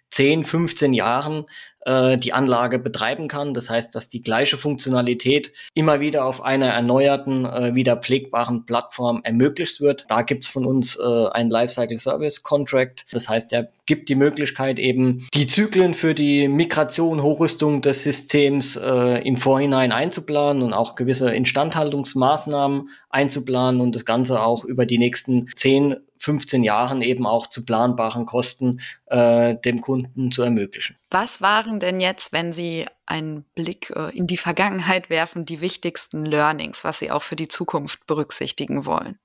10, 0.11 0.43
15 0.43 0.93
Jahren 0.93 1.45
äh, 1.85 2.17
die 2.17 2.33
Anlage 2.33 2.79
betreiben 2.79 3.27
kann. 3.27 3.53
Das 3.53 3.69
heißt, 3.69 3.95
dass 3.95 4.09
die 4.09 4.21
gleiche 4.21 4.57
Funktionalität 4.57 5.51
immer 5.73 5.99
wieder 5.99 6.25
auf 6.25 6.43
einer 6.43 6.67
erneuerten, 6.67 7.45
äh, 7.45 7.75
wieder 7.75 7.97
pflegbaren 7.97 8.65
Plattform 8.65 9.21
ermöglicht 9.23 9.81
wird. 9.81 10.05
Da 10.09 10.21
gibt's 10.21 10.49
von 10.49 10.65
uns 10.65 10.97
äh, 10.97 11.27
ein 11.31 11.49
Lifecycle 11.49 11.97
Service 11.97 12.43
Contract. 12.43 13.05
Das 13.11 13.29
heißt, 13.29 13.51
der 13.51 13.71
gibt 13.85 14.09
die 14.09 14.15
Möglichkeit 14.15 14.79
eben, 14.79 15.27
die 15.33 15.47
Zyklen 15.47 15.93
für 15.93 16.13
die 16.13 16.47
Migration, 16.47 17.23
Hochrüstung 17.23 17.81
des 17.81 18.03
Systems 18.03 18.75
äh, 18.75 19.27
im 19.27 19.37
Vorhinein 19.37 19.91
einzuplanen 19.91 20.61
und 20.61 20.73
auch 20.73 20.95
gewisse 20.95 21.33
Instandhaltungsmaßnahmen 21.33 22.89
einzuplanen 23.09 23.81
und 23.81 23.95
das 23.95 24.05
Ganze 24.05 24.41
auch 24.41 24.63
über 24.63 24.85
die 24.85 24.97
nächsten 24.97 25.49
10, 25.55 25.97
15 26.19 26.63
Jahren 26.63 27.01
eben 27.01 27.25
auch 27.25 27.47
zu 27.47 27.65
planbaren 27.65 28.27
Kosten 28.27 28.79
äh, 29.07 29.55
dem 29.65 29.81
Kunden 29.81 30.00
zu 30.31 30.43
ermöglichen. 30.43 30.97
Was 31.09 31.41
waren 31.41 31.79
denn 31.79 31.99
jetzt, 31.99 32.33
wenn 32.33 32.53
Sie 32.53 32.85
einen 33.05 33.43
Blick 33.55 33.91
äh, 33.95 34.15
in 34.15 34.27
die 34.27 34.37
Vergangenheit 34.37 35.09
werfen, 35.09 35.45
die 35.45 35.61
wichtigsten 35.61 36.25
Learnings, 36.25 36.83
was 36.83 36.99
Sie 36.99 37.11
auch 37.11 37.23
für 37.23 37.35
die 37.35 37.47
Zukunft 37.47 38.05
berücksichtigen 38.07 38.85
wollen? 38.85 39.17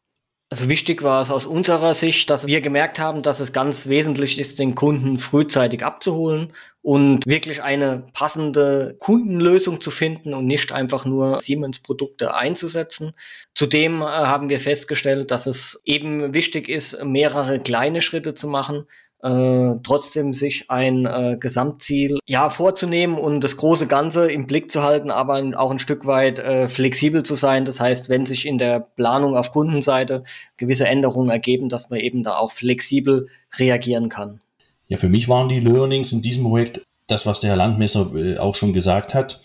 Also 0.49 0.69
wichtig 0.69 1.03
war 1.03 1.23
es 1.23 1.31
aus 1.31 1.45
unserer 1.45 1.95
Sicht, 1.95 2.31
dass 2.31 2.47
wir 2.47 2.61
gemerkt 2.61 3.01
haben, 3.01 3.25
dass 3.25 3.41
es 3.41 3.53
ganz 3.53 3.89
wesentlich 3.89 4.39
ist, 4.39 4.61
den 4.61 4.77
Kunden 4.77 5.19
frühzeitig 5.19 5.85
abzuholen 5.85 6.53
und 6.83 7.27
wirklich 7.27 7.65
eine 7.65 8.07
passende 8.13 8.97
Kundenlösung 9.01 9.81
zu 9.81 9.91
finden 9.91 10.35
und 10.35 10.47
nicht 10.47 10.71
einfach 10.71 11.05
nur 11.05 11.41
Siemens-Produkte 11.41 12.33
einzusetzen. 12.35 13.13
Zudem 13.57 14.03
äh, 14.03 14.05
haben 14.05 14.49
wir 14.49 14.61
festgestellt, 14.61 15.33
dass 15.33 15.47
es 15.47 15.83
eben 15.85 16.33
wichtig 16.33 16.69
ist, 16.69 17.03
mehrere 17.05 17.59
kleine 17.59 18.01
Schritte 18.01 18.35
zu 18.35 18.47
machen, 18.47 18.87
äh, 19.23 19.75
trotzdem 19.83 20.33
sich 20.33 20.71
ein 20.71 21.07
äh, 21.07 21.37
Gesamtziel 21.39 22.19
ja 22.27 22.51
vorzunehmen 22.51 23.19
und 23.19 23.41
das 23.41 23.57
große 23.57 23.87
Ganze 23.87 24.31
im 24.31 24.47
Blick 24.47 24.71
zu 24.71 24.83
halten, 24.83 25.11
aber 25.11 25.43
auch 25.57 25.71
ein 25.71 25.79
Stück 25.79 26.07
weit 26.07 26.39
äh, 26.39 26.69
flexibel 26.69 27.23
zu 27.23 27.35
sein. 27.35 27.65
Das 27.65 27.81
heißt, 27.81 28.09
wenn 28.09 28.27
sich 28.27 28.47
in 28.47 28.59
der 28.59 28.81
Planung 28.81 29.37
auf 29.37 29.53
Kundenseite 29.53 30.25
gewisse 30.57 30.87
Änderungen 30.87 31.31
ergeben, 31.31 31.69
dass 31.69 31.91
man 31.91 32.01
eben 32.01 32.23
da 32.23 32.37
auch 32.37 32.53
flexibel 32.53 33.29
reagieren 33.59 34.09
kann. 34.09 34.41
Ja, 34.89 34.97
für 34.97 35.09
mich 35.09 35.29
waren 35.29 35.49
die 35.49 35.61
Learnings 35.61 36.13
in 36.13 36.23
diesem 36.23 36.45
Projekt 36.45 36.83
das, 37.09 37.27
was 37.27 37.41
der 37.41 37.51
Herr 37.51 37.57
Landmesser 37.57 38.13
äh, 38.15 38.39
auch 38.39 38.55
schon 38.55 38.73
gesagt 38.73 39.15
hat 39.15 39.41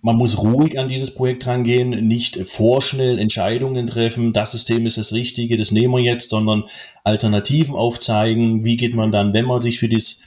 man 0.00 0.16
muss 0.16 0.38
ruhig 0.38 0.78
an 0.78 0.88
dieses 0.88 1.12
Projekt 1.12 1.46
rangehen, 1.46 2.06
nicht 2.06 2.38
vorschnell 2.46 3.18
Entscheidungen 3.18 3.86
treffen, 3.86 4.32
das 4.32 4.52
System 4.52 4.86
ist 4.86 4.96
das 4.96 5.12
Richtige, 5.12 5.56
das 5.56 5.72
nehmen 5.72 5.94
wir 5.94 6.02
jetzt, 6.02 6.30
sondern 6.30 6.64
Alternativen 7.04 7.74
aufzeigen, 7.74 8.64
wie 8.64 8.76
geht 8.76 8.94
man 8.94 9.10
dann, 9.10 9.34
wenn 9.34 9.44
man 9.44 9.60
sich 9.60 9.78
für 9.78 9.88
das 9.88 10.18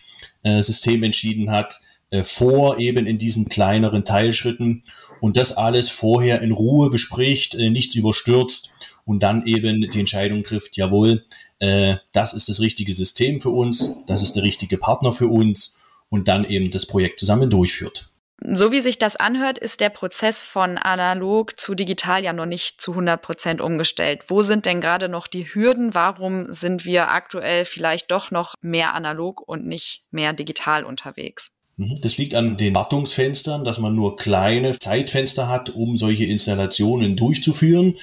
äh, 0.44 0.62
System 0.62 1.04
entschieden 1.04 1.52
hat, 1.52 1.80
äh, 2.10 2.24
vor 2.24 2.80
eben 2.80 3.06
in 3.06 3.18
diesen 3.18 3.48
kleineren 3.48 4.04
Teilschritten 4.04 4.84
und 5.22 5.38
das 5.38 5.56
alles 5.56 5.90
vorher 5.90 6.42
in 6.42 6.52
Ruhe 6.52 6.90
bespricht, 6.90 7.56
äh, 7.56 7.70
nichts 7.70 7.96
überstürzt 7.96 8.72
und 9.06 9.24
dann 9.24 9.46
eben 9.46 9.90
die 9.90 10.00
Entscheidung 10.00 10.44
trifft, 10.44 10.78
jawohl, 10.78 11.26
das 12.12 12.34
ist 12.34 12.50
das 12.50 12.60
richtige 12.60 12.92
System 12.92 13.40
für 13.40 13.52
uns, 13.52 13.94
das 14.08 14.24
ist 14.24 14.36
der 14.36 14.42
richtige 14.42 14.80
Partner 14.80 15.14
für 15.14 15.28
uns 15.28 15.76
und 16.10 16.28
dann 16.28 16.44
eben 16.44 16.72
das 16.72 16.88
Projekt 16.88 17.20
zusammen 17.20 17.52
durchführt. 17.52 18.10
So 18.44 18.72
wie 18.72 18.82
sich 18.82 18.98
das 18.98 19.16
anhört, 19.16 19.60
ist 19.60 19.82
der 19.82 19.90
Prozess 19.90 20.42
von 20.42 20.80
analog 20.80 21.60
zu 21.60 21.76
digital 21.76 22.24
ja 22.24 22.34
noch 22.34 22.48
nicht 22.48 22.82
zu 22.82 22.92
100 22.92 23.22
Prozent 23.22 23.62
umgestellt. 23.62 24.24
Wo 24.28 24.42
sind 24.42 24.66
denn 24.66 24.82
gerade 24.82 25.10
noch 25.10 25.28
die 25.28 25.46
Hürden? 25.46 25.94
Warum 25.94 26.52
sind 26.52 26.84
wir 26.84 27.12
aktuell 27.12 27.66
vielleicht 27.66 28.10
doch 28.10 28.32
noch 28.32 28.56
mehr 28.62 28.96
analog 28.96 29.48
und 29.48 29.68
nicht 29.68 30.06
mehr 30.10 30.34
digital 30.34 30.86
unterwegs? 30.86 31.52
Mhm. 31.78 31.96
Das 32.02 32.18
liegt 32.18 32.34
an 32.34 32.58
den 32.58 32.74
Wartungsfenstern, 32.74 33.64
dass 33.64 33.78
man 33.78 33.94
nur 33.94 34.18
kleine 34.18 34.78
Zeitfenster 34.78 35.48
hat, 35.48 35.70
um 35.70 35.98
solche 35.98 36.26
Installationen 36.26 37.16
durchzuführen. 37.16 37.94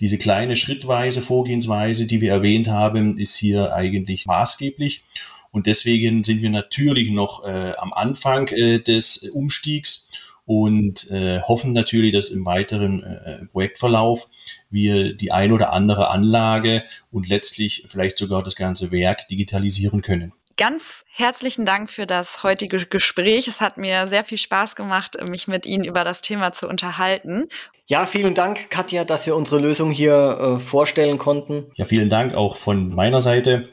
Diese 0.00 0.18
kleine 0.18 0.56
schrittweise 0.56 1.22
Vorgehensweise, 1.22 2.06
die 2.06 2.20
wir 2.20 2.32
erwähnt 2.32 2.68
haben, 2.68 3.16
ist 3.16 3.36
hier 3.36 3.72
eigentlich 3.72 4.26
maßgeblich. 4.26 5.02
Und 5.50 5.66
deswegen 5.66 6.24
sind 6.24 6.42
wir 6.42 6.50
natürlich 6.50 7.10
noch 7.10 7.44
äh, 7.44 7.72
am 7.78 7.92
Anfang 7.92 8.48
äh, 8.48 8.78
des 8.80 9.18
Umstiegs 9.18 10.08
und 10.46 11.10
äh, 11.10 11.40
hoffen 11.42 11.72
natürlich, 11.72 12.12
dass 12.12 12.30
im 12.30 12.46
weiteren 12.46 13.02
äh, 13.02 13.46
Projektverlauf 13.46 14.28
wir 14.70 15.14
die 15.14 15.32
ein 15.32 15.52
oder 15.52 15.72
andere 15.72 16.10
Anlage 16.10 16.84
und 17.10 17.28
letztlich 17.28 17.84
vielleicht 17.86 18.16
sogar 18.16 18.42
das 18.42 18.54
ganze 18.54 18.92
Werk 18.92 19.28
digitalisieren 19.28 20.02
können. 20.02 20.32
Ganz 20.56 21.04
herzlichen 21.12 21.66
Dank 21.66 21.90
für 21.90 22.06
das 22.06 22.42
heutige 22.42 22.86
Gespräch. 22.86 23.46
Es 23.46 23.60
hat 23.60 23.76
mir 23.76 24.06
sehr 24.06 24.24
viel 24.24 24.38
Spaß 24.38 24.74
gemacht, 24.74 25.18
mich 25.22 25.48
mit 25.48 25.66
Ihnen 25.66 25.84
über 25.84 26.02
das 26.02 26.22
Thema 26.22 26.52
zu 26.52 26.66
unterhalten. 26.66 27.48
Ja, 27.88 28.04
vielen 28.04 28.34
Dank, 28.34 28.68
Katja, 28.68 29.04
dass 29.04 29.26
wir 29.26 29.36
unsere 29.36 29.60
Lösung 29.60 29.92
hier 29.92 30.56
äh, 30.56 30.58
vorstellen 30.58 31.18
konnten. 31.18 31.66
Ja, 31.76 31.84
vielen 31.84 32.08
Dank 32.08 32.34
auch 32.34 32.56
von 32.56 32.90
meiner 32.90 33.20
Seite. 33.20 33.68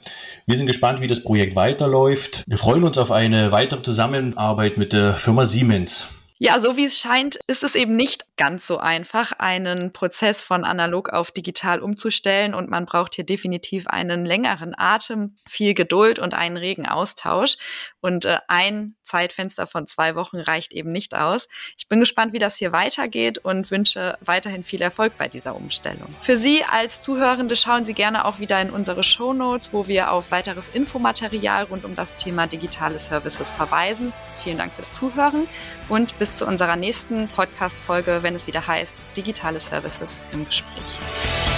Wir 0.45 0.55
sind 0.55 0.67
gespannt, 0.67 1.01
wie 1.01 1.07
das 1.07 1.23
Projekt 1.23 1.55
weiterläuft. 1.55 2.43
Wir 2.45 2.59
freuen 2.59 2.83
uns 2.83 2.99
auf 2.99 3.09
eine 3.09 3.51
weitere 3.51 3.81
Zusammenarbeit 3.81 4.77
mit 4.77 4.93
der 4.93 5.13
Firma 5.13 5.45
Siemens. 5.45 6.09
Ja, 6.37 6.59
so 6.59 6.77
wie 6.77 6.85
es 6.85 6.99
scheint, 6.99 7.39
ist 7.47 7.63
es 7.63 7.73
eben 7.73 7.95
nicht 7.95 8.25
ganz 8.43 8.67
so 8.67 8.77
einfach, 8.77 9.31
einen 9.37 9.93
Prozess 9.93 10.43
von 10.43 10.65
analog 10.65 11.07
auf 11.07 11.31
digital 11.31 11.79
umzustellen 11.79 12.53
und 12.53 12.69
man 12.69 12.85
braucht 12.85 13.15
hier 13.15 13.25
definitiv 13.25 13.87
einen 13.87 14.25
längeren 14.25 14.73
Atem, 14.77 15.37
viel 15.47 15.73
Geduld 15.73 16.19
und 16.19 16.33
einen 16.33 16.57
regen 16.57 16.85
Austausch. 16.85 17.55
Und 18.01 18.25
äh, 18.25 18.39
ein 18.49 18.95
Zeitfenster 19.03 19.65
von 19.65 19.87
zwei 19.87 20.15
Wochen 20.15 20.39
reicht 20.39 20.73
eben 20.73 20.91
nicht 20.91 21.15
aus. 21.15 21.47
Ich 21.77 21.87
bin 21.87 22.01
gespannt, 22.01 22.33
wie 22.33 22.39
das 22.39 22.57
hier 22.57 22.73
weitergeht 22.73 23.37
und 23.37 23.71
wünsche 23.71 24.17
weiterhin 24.19 24.65
viel 24.65 24.81
Erfolg 24.81 25.13
bei 25.17 25.29
dieser 25.29 25.55
Umstellung. 25.55 26.13
Für 26.19 26.35
Sie 26.35 26.65
als 26.69 27.01
Zuhörende 27.01 27.55
schauen 27.55 27.85
Sie 27.85 27.93
gerne 27.93 28.25
auch 28.25 28.39
wieder 28.39 28.59
in 28.59 28.71
unsere 28.71 29.03
Show 29.03 29.31
Notes, 29.31 29.71
wo 29.71 29.87
wir 29.87 30.11
auf 30.11 30.31
weiteres 30.31 30.67
Infomaterial 30.67 31.63
rund 31.63 31.85
um 31.85 31.95
das 31.95 32.15
Thema 32.17 32.47
digitale 32.47 32.99
Services 32.99 33.53
verweisen. 33.53 34.11
Vielen 34.43 34.57
Dank 34.57 34.73
fürs 34.73 34.91
Zuhören 34.91 35.47
und 35.87 36.19
bis 36.19 36.37
zu 36.37 36.45
unserer 36.45 36.75
nächsten 36.75 37.29
Podcast-Folge, 37.29 38.23
wenn 38.33 38.37
es 38.37 38.47
wieder 38.47 38.65
heißt 38.65 38.95
Digitale 39.15 39.59
Services 39.59 40.19
im 40.31 40.43
Gespräch. 40.45 41.52